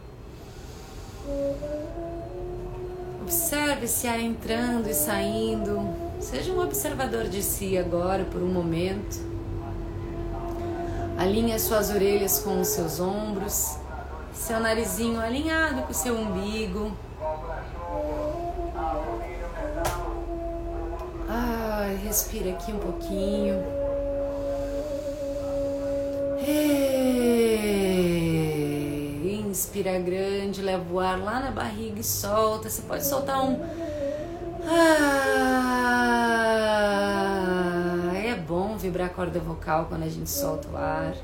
[3.23, 6.06] Observe esse ar entrando e saindo.
[6.21, 9.21] Seja um observador de si agora por um momento.
[11.19, 13.77] Alinhe as suas orelhas com os seus ombros,
[14.35, 16.93] seu narizinho alinhado com o seu umbigo.
[21.29, 23.57] Ai, respira aqui um pouquinho.
[29.49, 32.69] Inspira grande, leva o ar lá na barriga e solta.
[32.69, 33.59] Você pode soltar um.
[34.69, 35.73] Ah,
[38.15, 41.15] é bom vibrar a corda vocal quando a gente solta o ar.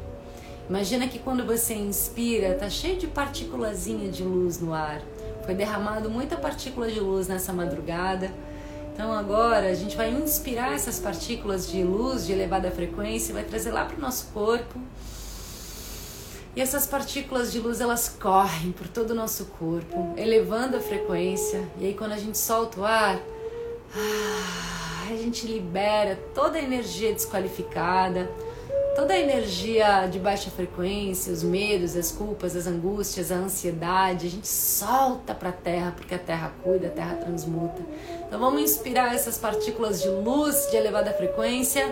[0.69, 5.01] Imagina que quando você inspira, tá cheio de partículazinha de luz no ar.
[5.45, 8.31] Foi derramado muita partícula de luz nessa madrugada.
[8.93, 13.71] Então agora a gente vai inspirar essas partículas de luz de elevada frequência, vai trazer
[13.71, 14.79] lá para o nosso corpo
[16.55, 21.67] e essas partículas de luz elas correm por todo o nosso corpo, elevando a frequência.
[21.79, 23.19] E aí quando a gente solta o ar,
[23.97, 24.72] ah,
[25.13, 28.31] a gente libera toda a energia desqualificada,
[28.95, 34.31] toda a energia de baixa frequência, os medos, as culpas, as angústias, a ansiedade, a
[34.31, 37.81] gente solta para a Terra, porque a Terra cuida, a Terra transmuta.
[38.27, 41.87] Então vamos inspirar essas partículas de luz de elevada frequência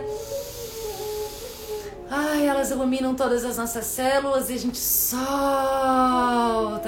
[2.13, 5.21] Ai, elas iluminam todas as nossas células e a gente solta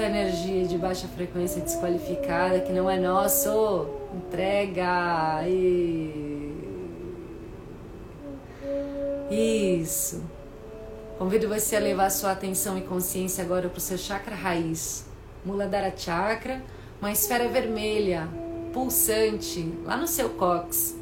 [0.01, 3.87] a energia de baixa frequência desqualificada que não é nosso.
[4.13, 5.47] Entrega.
[5.47, 6.51] E...
[9.31, 10.21] Isso.
[11.17, 15.05] Convido você a levar sua atenção e consciência agora para o seu chakra raiz,
[15.45, 16.61] Muladhara Chakra,
[16.99, 18.27] uma esfera vermelha,
[18.73, 20.97] pulsante, lá no seu cox,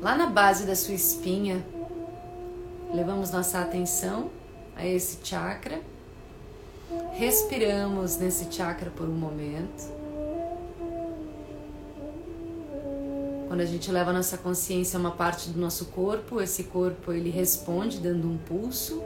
[0.00, 1.64] lá na base da sua espinha
[2.92, 4.30] levamos nossa atenção
[4.76, 5.80] a esse chakra,
[7.12, 10.00] respiramos nesse chakra por um momento.
[13.46, 17.12] Quando a gente leva a nossa consciência a uma parte do nosso corpo, esse corpo
[17.12, 19.02] ele responde dando um pulso.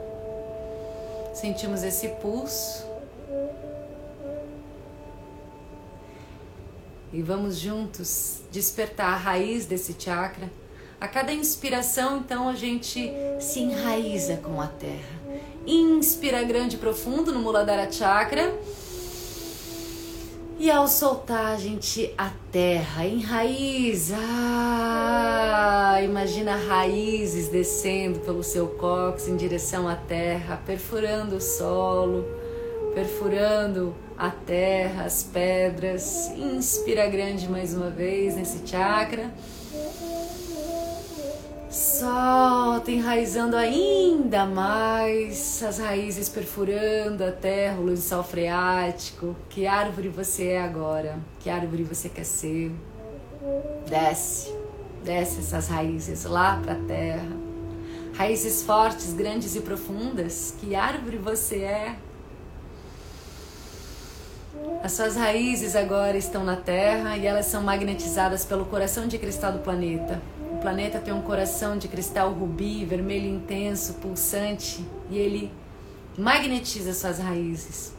[1.33, 2.85] Sentimos esse pulso.
[7.11, 10.49] E vamos juntos despertar a raiz desse chakra
[11.05, 15.21] a cada inspiração, então, a gente se enraiza com a terra.
[15.67, 18.51] Inspira grande e profundo no Muladhara Chakra.
[20.57, 24.17] E ao soltar, a gente a terra enraiza.
[24.19, 32.25] Ah, imagina raízes descendo pelo seu cóccix em direção à terra, perfurando o solo,
[32.95, 36.31] perfurando a terra, as pedras.
[36.35, 39.31] Inspira grande mais uma vez nesse chakra.
[41.75, 49.35] Solta, enraizando ainda mais as raízes perfurando a terra, o lençol freático.
[49.49, 51.19] Que árvore você é agora?
[51.41, 52.71] Que árvore você quer ser?
[53.89, 54.55] Desce,
[55.03, 57.35] desce essas raízes lá para a terra.
[58.13, 60.55] Raízes fortes, grandes e profundas.
[60.57, 61.97] Que árvore você é?
[64.81, 69.51] As suas raízes agora estão na terra e elas são magnetizadas pelo coração de cristal
[69.51, 70.21] do planeta
[70.65, 75.51] planeta tem um coração de cristal rubi, vermelho intenso, pulsante, e ele
[76.17, 77.93] magnetiza suas raízes.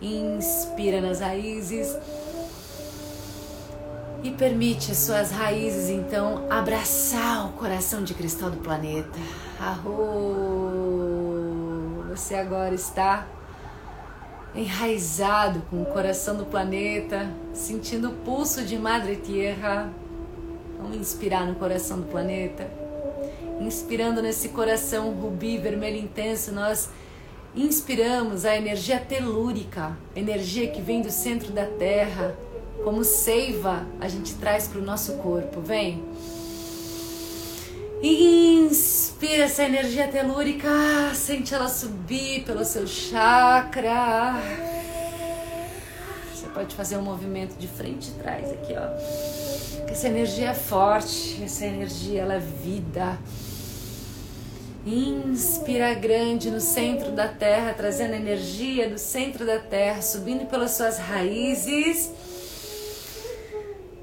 [0.00, 1.94] Inspira nas raízes
[4.22, 9.18] e permite as suas raízes então abraçar o coração de cristal do planeta.
[9.60, 9.92] Arro!
[12.12, 13.26] Você agora está
[14.54, 19.92] enraizado com o coração do planeta, sentindo o pulso de Madre Tierra
[20.78, 22.68] Vamos inspirar no coração do planeta.
[23.60, 26.90] Inspirando nesse coração rubi vermelho intenso, nós
[27.54, 32.36] inspiramos a energia telúrica, energia que vem do centro da Terra,
[32.84, 35.60] como seiva, a gente traz para o nosso corpo.
[35.60, 36.04] Vem.
[38.02, 40.68] Inspira essa energia telúrica,
[41.14, 44.34] sente ela subir pelo seu chakra.
[46.34, 49.45] Você pode fazer um movimento de frente e trás aqui, ó.
[49.88, 53.18] Essa energia é forte, essa energia ela é vida.
[54.84, 60.98] Inspira grande no centro da terra, trazendo energia do centro da terra, subindo pelas suas
[60.98, 62.12] raízes.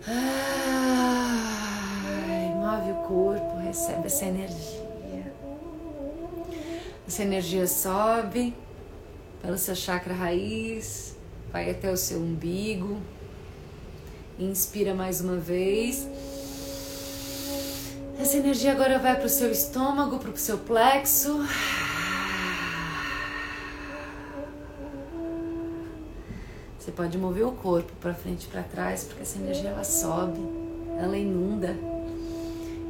[0.05, 0.23] Ai,
[2.55, 4.83] move o corpo, recebe essa energia.
[7.07, 8.53] Essa energia sobe
[9.41, 11.15] pelo seu chakra raiz,
[11.51, 12.97] vai até o seu umbigo.
[14.39, 16.07] Inspira mais uma vez.
[18.19, 21.45] Essa energia agora vai para o seu estômago, para o seu plexo.
[26.79, 30.39] Você pode mover o corpo para frente e para trás, porque essa energia ela sobe,
[30.99, 31.77] ela inunda.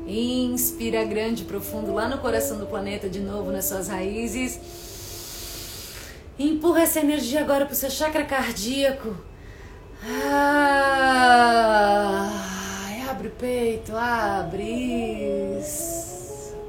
[0.07, 4.59] Inspira grande, profundo lá no coração do planeta, de novo nas suas raízes.
[6.39, 9.32] Empurra essa energia agora para o seu chakra cardíaco.
[13.09, 15.61] Abre o peito, abre.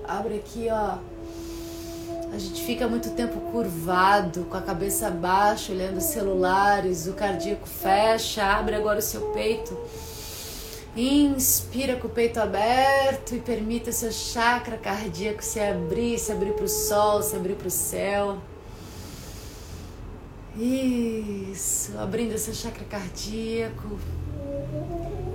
[0.07, 0.99] Abre aqui, ó.
[2.33, 7.67] A gente fica muito tempo curvado, com a cabeça baixa, olhando os celulares, o cardíaco
[7.67, 9.77] fecha, abre agora o seu peito.
[10.97, 16.67] Inspira com o peito aberto e permita seu chakra cardíaco se abrir, se abrir para
[16.67, 18.39] o sol, se abrir para o céu.
[20.57, 23.99] Isso, abrindo seu chakra cardíaco.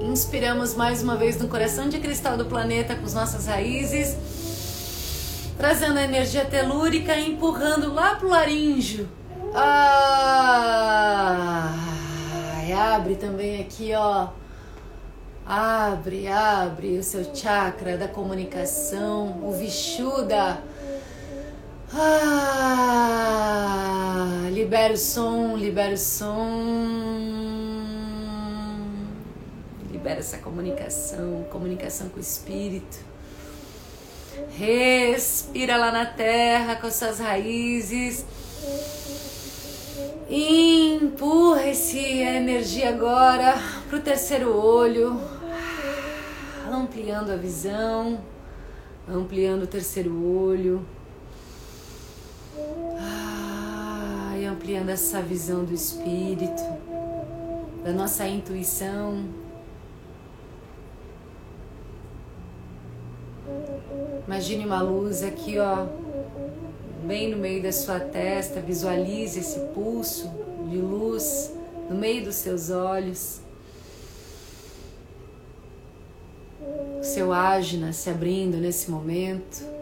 [0.02, 4.16] Inspiramos mais uma vez no coração de cristal do planeta com as nossas raízes,
[5.58, 9.10] trazendo a energia telúrica e empurrando lá pro laríngeo.
[9.54, 10.50] Ah,
[12.96, 14.30] abre também aqui, ó.
[15.46, 20.60] Abre, abre o seu chakra da comunicação, o Vishuddha
[21.92, 23.50] ah,
[24.52, 26.48] libera o som, libera o som.
[29.92, 33.00] Libera essa comunicação, comunicação com o espírito.
[34.52, 38.26] Respira lá na terra com suas raízes.
[40.30, 43.56] Empurra essa energia agora
[43.90, 45.20] para o terceiro olho,
[46.72, 48.22] ampliando a visão,
[49.08, 50.86] ampliando o terceiro olho.
[52.98, 56.64] Ah, e ampliando essa visão do espírito,
[57.84, 59.26] da nossa intuição.
[64.28, 65.88] Imagine uma luz aqui, ó,
[67.04, 68.62] bem no meio da sua testa.
[68.62, 70.30] Visualize esse pulso
[70.70, 71.52] de luz
[71.90, 73.42] no meio dos seus olhos.
[77.00, 79.79] O seu ágina se abrindo nesse momento.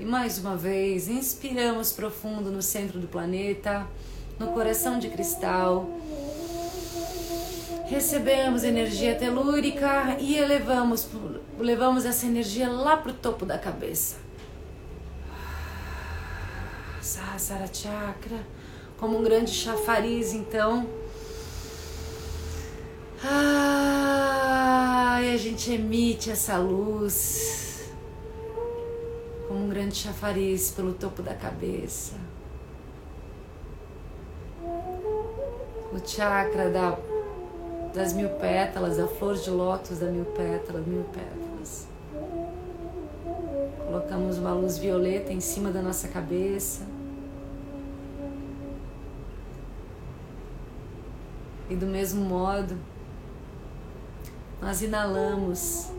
[0.00, 3.86] E mais uma vez, inspiramos profundo no centro do planeta,
[4.38, 5.90] no coração de cristal.
[7.84, 11.06] Recebemos energia telúrica e elevamos,
[11.58, 14.16] levamos essa energia lá para o topo da cabeça.
[17.02, 18.38] Sahasrara Chakra,
[18.96, 20.88] como um grande chafariz, então.
[23.22, 27.69] Ah, e a gente emite essa luz
[29.50, 32.14] como um grande chafariz pelo topo da cabeça.
[35.92, 36.96] O chakra da,
[37.92, 41.88] das mil pétalas, a flor de lótus da mil pétalas, mil pétalas.
[43.86, 46.86] Colocamos uma luz violeta em cima da nossa cabeça.
[51.68, 52.78] E do mesmo modo,
[54.62, 55.90] nós inalamos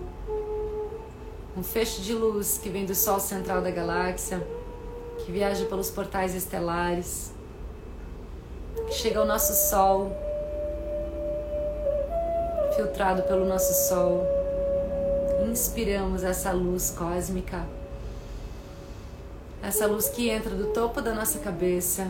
[1.56, 4.42] um feixe de luz que vem do Sol central da galáxia,
[5.20, 7.32] que viaja pelos portais estelares,
[8.88, 10.16] que chega ao nosso Sol,
[12.76, 14.26] filtrado pelo nosso Sol.
[15.50, 17.66] Inspiramos essa luz cósmica,
[19.62, 22.08] essa luz que entra do topo da nossa cabeça,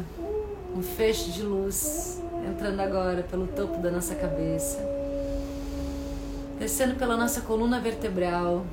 [0.75, 4.77] um feixe de luz entrando agora pelo topo da nossa cabeça,
[6.59, 8.63] descendo pela nossa coluna vertebral,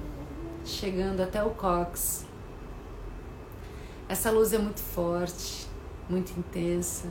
[0.68, 2.26] chegando até o cox.
[4.08, 5.66] Essa luz é muito forte,
[6.08, 7.08] muito intensa.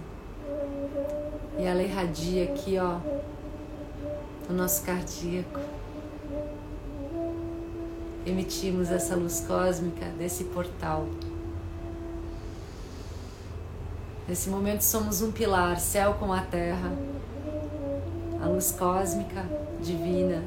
[1.58, 2.99] E ela irradia aqui, ó,
[4.47, 5.60] no nosso cardíaco.
[8.26, 11.08] Emitimos essa luz cósmica desse portal.
[14.28, 16.91] Nesse momento somos um pilar, céu com a terra,
[18.41, 19.45] a luz cósmica
[19.82, 20.43] divina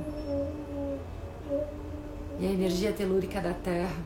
[2.41, 4.03] e a energia telúrica da terra.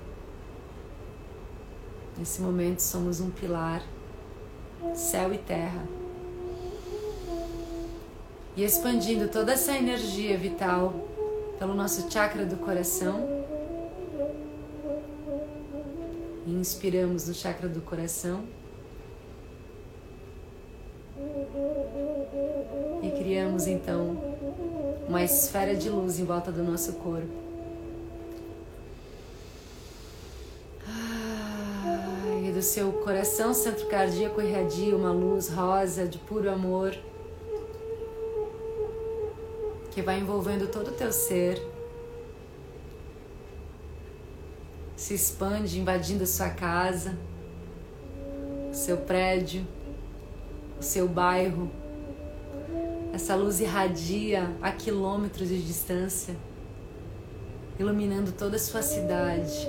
[2.19, 3.83] Nesse momento somos um pilar,
[4.95, 5.87] céu e terra.
[8.57, 10.93] E expandindo toda essa energia vital
[11.59, 13.45] pelo nosso chakra do coração.
[16.47, 18.45] inspiramos no chakra do coração.
[23.03, 24.17] E criamos então
[25.09, 27.45] uma esfera de luz em volta do nosso corpo.
[32.47, 36.97] E do seu coração, centro cardíaco, irradia uma luz rosa de puro amor
[39.91, 41.63] que vai envolvendo todo o teu ser.
[44.97, 47.17] Se expande, invadindo sua casa,
[48.73, 49.65] seu prédio,
[50.81, 51.71] o seu bairro.
[53.13, 56.35] Essa luz irradia a quilômetros de distância,
[57.79, 59.69] iluminando toda a sua cidade,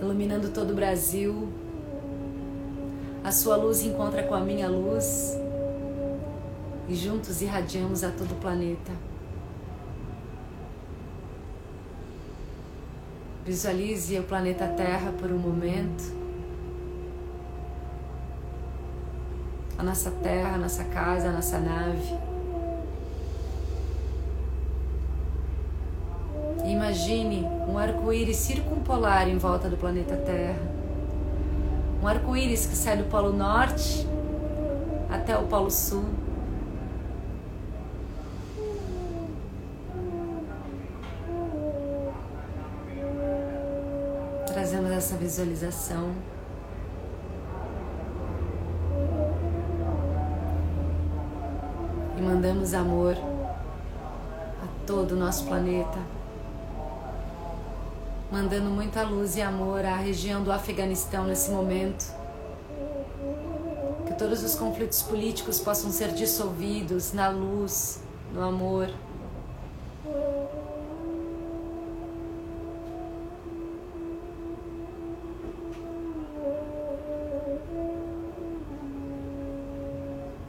[0.00, 1.48] iluminando todo o Brasil.
[3.22, 5.36] A sua luz encontra com a minha luz
[6.88, 8.92] e juntos irradiamos a todo o planeta.
[13.44, 16.18] Visualize o planeta Terra por um momento.
[19.78, 22.18] a nossa terra, a nossa casa, a nossa nave.
[27.08, 30.60] Imagine um arco-íris circumpolar em volta do planeta Terra.
[32.02, 34.06] Um arco-íris que sai do Polo Norte
[35.08, 36.04] até o Polo Sul.
[44.46, 46.12] Trazemos essa visualização.
[52.18, 53.16] e mandamos amor
[54.62, 55.98] a todo o nosso planeta,
[58.30, 62.12] mandando muita luz e amor à região do Afeganistão nesse momento.
[64.06, 68.02] Que todos os conflitos políticos possam ser dissolvidos na luz,
[68.32, 68.90] no amor.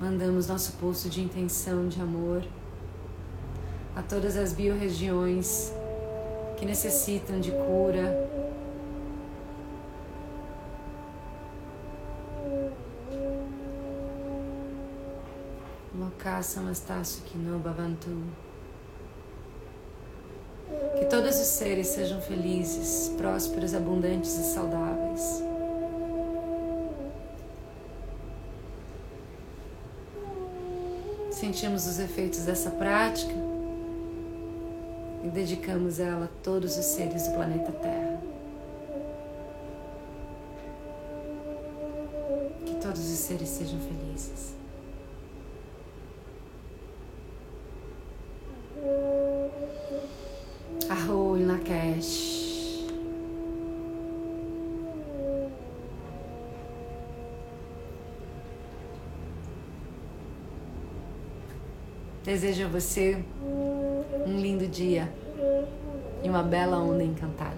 [0.02, 2.44] mandamos nosso pulso de intenção de amor
[3.96, 5.72] a todas as biorregiões
[6.60, 8.30] que necessitam de cura.
[21.00, 25.42] Que todos os seres sejam felizes, prósperos, abundantes e saudáveis.
[31.32, 33.49] sentimos os efeitos dessa prática
[35.30, 38.22] dedicamos ela a todos os seres do planeta Terra.
[42.66, 44.56] Que todos os seres sejam felizes.
[50.90, 52.40] Arro em Lakesh.
[62.24, 63.24] Desejo a você
[64.70, 65.12] dia
[66.24, 67.49] e uma bela onda encantada.